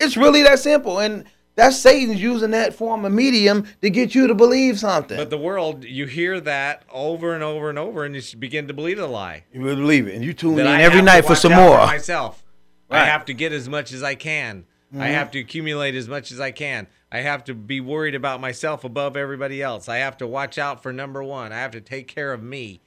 It's 0.00 0.16
really 0.18 0.42
that 0.42 0.58
simple, 0.58 0.98
and 0.98 1.24
that's 1.54 1.76
Satan's 1.78 2.20
using 2.20 2.50
that 2.52 2.74
form 2.74 3.04
of 3.04 3.12
medium 3.12 3.66
to 3.82 3.90
get 3.90 4.14
you 4.14 4.26
to 4.26 4.34
believe 4.34 4.78
something. 4.78 5.16
but 5.16 5.30
the 5.30 5.38
world, 5.38 5.84
you 5.84 6.06
hear 6.06 6.40
that 6.40 6.82
over 6.90 7.34
and 7.34 7.42
over 7.44 7.68
and 7.70 7.78
over, 7.78 8.04
and 8.04 8.14
you 8.16 8.38
begin 8.38 8.66
to 8.68 8.74
believe 8.74 8.96
the 8.96 9.06
lie. 9.06 9.44
you 9.52 9.60
believe 9.62 10.06
it, 10.08 10.14
and 10.14 10.24
you 10.24 10.32
tune 10.32 10.56
That 10.56 10.66
in 10.66 10.72
I 10.72 10.82
every 10.82 11.02
night 11.02 11.24
for 11.26 11.34
some 11.34 11.52
more. 11.52 11.76
myself, 11.78 12.42
I 12.90 13.04
have 13.06 13.24
to 13.26 13.34
get 13.34 13.52
as 13.52 13.68
much 13.68 13.92
as 13.92 14.02
I 14.02 14.14
can. 14.14 14.64
I 14.64 14.94
Mm-hmm. 14.94 15.02
have 15.14 15.30
to 15.30 15.38
accumulate 15.40 15.94
as 15.94 16.06
much 16.06 16.30
as 16.32 16.38
I 16.38 16.50
can. 16.50 16.86
I 17.10 17.20
have 17.20 17.44
to 17.44 17.54
be 17.54 17.80
worried 17.80 18.14
about 18.14 18.42
myself 18.42 18.84
above 18.84 19.16
everybody 19.16 19.62
else. 19.62 19.88
I 19.88 19.96
have 19.98 20.18
to 20.18 20.26
watch 20.26 20.58
out 20.58 20.82
for 20.82 20.92
number 20.92 21.22
one. 21.22 21.50
I 21.50 21.60
have 21.60 21.70
to 21.70 21.80
take 21.80 22.08
care 22.08 22.30
of 22.34 22.42
me, 22.42 22.82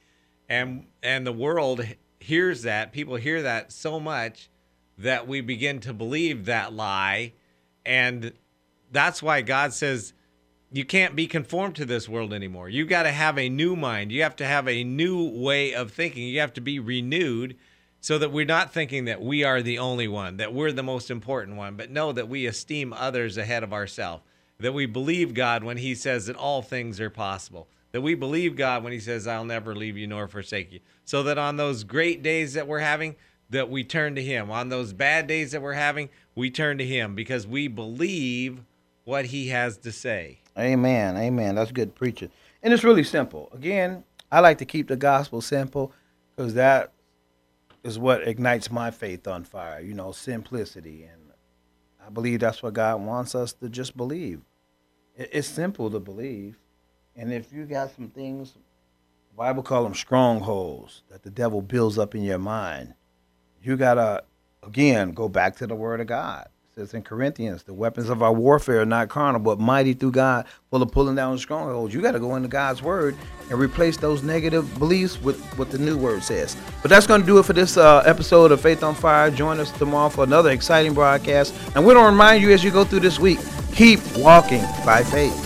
and 0.48 0.86
and 1.02 1.26
the 1.26 1.32
world 1.32 1.84
hears 2.20 2.62
that. 2.62 2.92
People 2.92 3.16
hear 3.16 3.42
that 3.42 3.72
so 3.72 3.98
much 3.98 4.48
that 4.96 5.26
we 5.26 5.40
begin 5.40 5.80
to 5.80 5.92
believe 5.92 6.44
that 6.44 6.72
lie, 6.72 7.32
and 7.84 8.32
that's 8.90 9.22
why 9.22 9.42
God 9.42 9.72
says 9.72 10.12
you 10.72 10.84
can't 10.84 11.16
be 11.16 11.26
conformed 11.26 11.76
to 11.76 11.84
this 11.84 12.08
world 12.08 12.32
anymore. 12.32 12.68
You 12.68 12.84
got 12.84 13.04
to 13.04 13.12
have 13.12 13.38
a 13.38 13.48
new 13.48 13.76
mind. 13.76 14.12
You 14.12 14.22
have 14.22 14.36
to 14.36 14.46
have 14.46 14.68
a 14.68 14.84
new 14.84 15.28
way 15.28 15.74
of 15.74 15.92
thinking. 15.92 16.24
You 16.24 16.40
have 16.40 16.52
to 16.54 16.60
be 16.60 16.78
renewed 16.78 17.56
so 18.00 18.18
that 18.18 18.32
we're 18.32 18.44
not 18.44 18.72
thinking 18.72 19.06
that 19.06 19.20
we 19.20 19.42
are 19.42 19.62
the 19.62 19.78
only 19.78 20.06
one, 20.06 20.36
that 20.36 20.52
we're 20.52 20.72
the 20.72 20.82
most 20.82 21.10
important 21.10 21.56
one, 21.56 21.76
but 21.76 21.90
know 21.90 22.12
that 22.12 22.28
we 22.28 22.46
esteem 22.46 22.92
others 22.92 23.36
ahead 23.36 23.62
of 23.62 23.72
ourselves. 23.72 24.22
That 24.58 24.74
we 24.74 24.86
believe 24.86 25.34
God 25.34 25.64
when 25.64 25.76
He 25.76 25.94
says 25.94 26.26
that 26.26 26.36
all 26.36 26.62
things 26.62 27.00
are 27.00 27.10
possible. 27.10 27.68
That 27.92 28.00
we 28.00 28.14
believe 28.14 28.56
God 28.56 28.82
when 28.82 28.92
He 28.92 29.00
says, 29.00 29.26
I'll 29.26 29.44
never 29.44 29.74
leave 29.74 29.96
you 29.96 30.06
nor 30.06 30.28
forsake 30.28 30.72
you. 30.72 30.80
So 31.04 31.22
that 31.24 31.36
on 31.36 31.56
those 31.56 31.84
great 31.84 32.22
days 32.22 32.54
that 32.54 32.66
we're 32.66 32.78
having, 32.78 33.16
that 33.50 33.70
we 33.70 33.84
turn 33.84 34.14
to 34.14 34.22
Him. 34.22 34.50
On 34.50 34.68
those 34.68 34.92
bad 34.92 35.26
days 35.26 35.52
that 35.52 35.62
we're 35.62 35.74
having, 35.74 36.08
we 36.34 36.50
turn 36.50 36.78
to 36.78 36.86
Him 36.86 37.14
because 37.14 37.46
we 37.46 37.68
believe 37.68 38.60
what 39.06 39.24
He 39.26 39.48
has 39.48 39.78
to 39.78 39.92
say. 39.92 40.40
Amen. 40.58 41.16
Amen. 41.16 41.54
That's 41.54 41.72
good 41.72 41.94
preaching. 41.94 42.30
And 42.62 42.74
it's 42.74 42.84
really 42.84 43.04
simple. 43.04 43.48
Again, 43.54 44.04
I 44.30 44.40
like 44.40 44.58
to 44.58 44.64
keep 44.64 44.88
the 44.88 44.96
gospel 44.96 45.40
simple 45.40 45.92
because 46.34 46.54
that 46.54 46.92
is 47.84 47.98
what 47.98 48.26
ignites 48.26 48.70
my 48.70 48.90
faith 48.90 49.28
on 49.28 49.44
fire. 49.44 49.80
You 49.80 49.94
know, 49.94 50.10
simplicity. 50.10 51.04
And 51.04 51.30
I 52.04 52.10
believe 52.10 52.40
that's 52.40 52.62
what 52.62 52.74
God 52.74 53.00
wants 53.00 53.34
us 53.34 53.52
to 53.54 53.68
just 53.68 53.96
believe. 53.96 54.42
It's 55.14 55.48
simple 55.48 55.88
to 55.90 56.00
believe. 56.00 56.58
And 57.14 57.32
if 57.32 57.52
you 57.52 57.64
got 57.64 57.94
some 57.94 58.08
things, 58.08 58.54
the 58.54 59.36
Bible 59.36 59.62
call 59.62 59.84
them 59.84 59.94
strongholds 59.94 61.02
that 61.10 61.22
the 61.22 61.30
devil 61.30 61.62
builds 61.62 61.96
up 61.96 62.14
in 62.14 62.22
your 62.24 62.38
mind, 62.38 62.94
you 63.62 63.76
got 63.76 63.94
to, 63.94 64.24
again, 64.64 65.12
go 65.12 65.28
back 65.28 65.56
to 65.56 65.66
the 65.66 65.76
word 65.76 66.00
of 66.00 66.08
God. 66.08 66.48
Says 66.78 66.92
in 66.92 67.00
Corinthians, 67.00 67.62
the 67.62 67.72
weapons 67.72 68.10
of 68.10 68.22
our 68.22 68.34
warfare 68.34 68.82
are 68.82 68.84
not 68.84 69.08
carnal, 69.08 69.40
but 69.40 69.58
mighty 69.58 69.94
through 69.94 70.10
God 70.10 70.44
full 70.70 70.82
of 70.82 70.92
pulling 70.92 71.16
down 71.16 71.38
strongholds. 71.38 71.94
You 71.94 72.02
got 72.02 72.12
to 72.12 72.20
go 72.20 72.36
into 72.36 72.48
God's 72.48 72.82
word 72.82 73.16
and 73.48 73.58
replace 73.58 73.96
those 73.96 74.22
negative 74.22 74.78
beliefs 74.78 75.18
with 75.22 75.42
what 75.56 75.70
the 75.70 75.78
new 75.78 75.96
word 75.96 76.22
says. 76.22 76.54
But 76.82 76.90
that's 76.90 77.06
going 77.06 77.22
to 77.22 77.26
do 77.26 77.38
it 77.38 77.46
for 77.46 77.54
this 77.54 77.78
uh, 77.78 78.02
episode 78.04 78.52
of 78.52 78.60
Faith 78.60 78.82
on 78.82 78.94
Fire. 78.94 79.30
Join 79.30 79.58
us 79.58 79.70
tomorrow 79.70 80.10
for 80.10 80.24
another 80.24 80.50
exciting 80.50 80.92
broadcast. 80.92 81.54
And 81.74 81.86
we're 81.86 81.94
going 81.94 82.04
to 82.04 82.10
remind 82.10 82.42
you 82.42 82.52
as 82.52 82.62
you 82.62 82.70
go 82.70 82.84
through 82.84 83.00
this 83.00 83.18
week, 83.18 83.38
keep 83.72 84.00
walking 84.14 84.60
by 84.84 85.02
faith. 85.02 85.45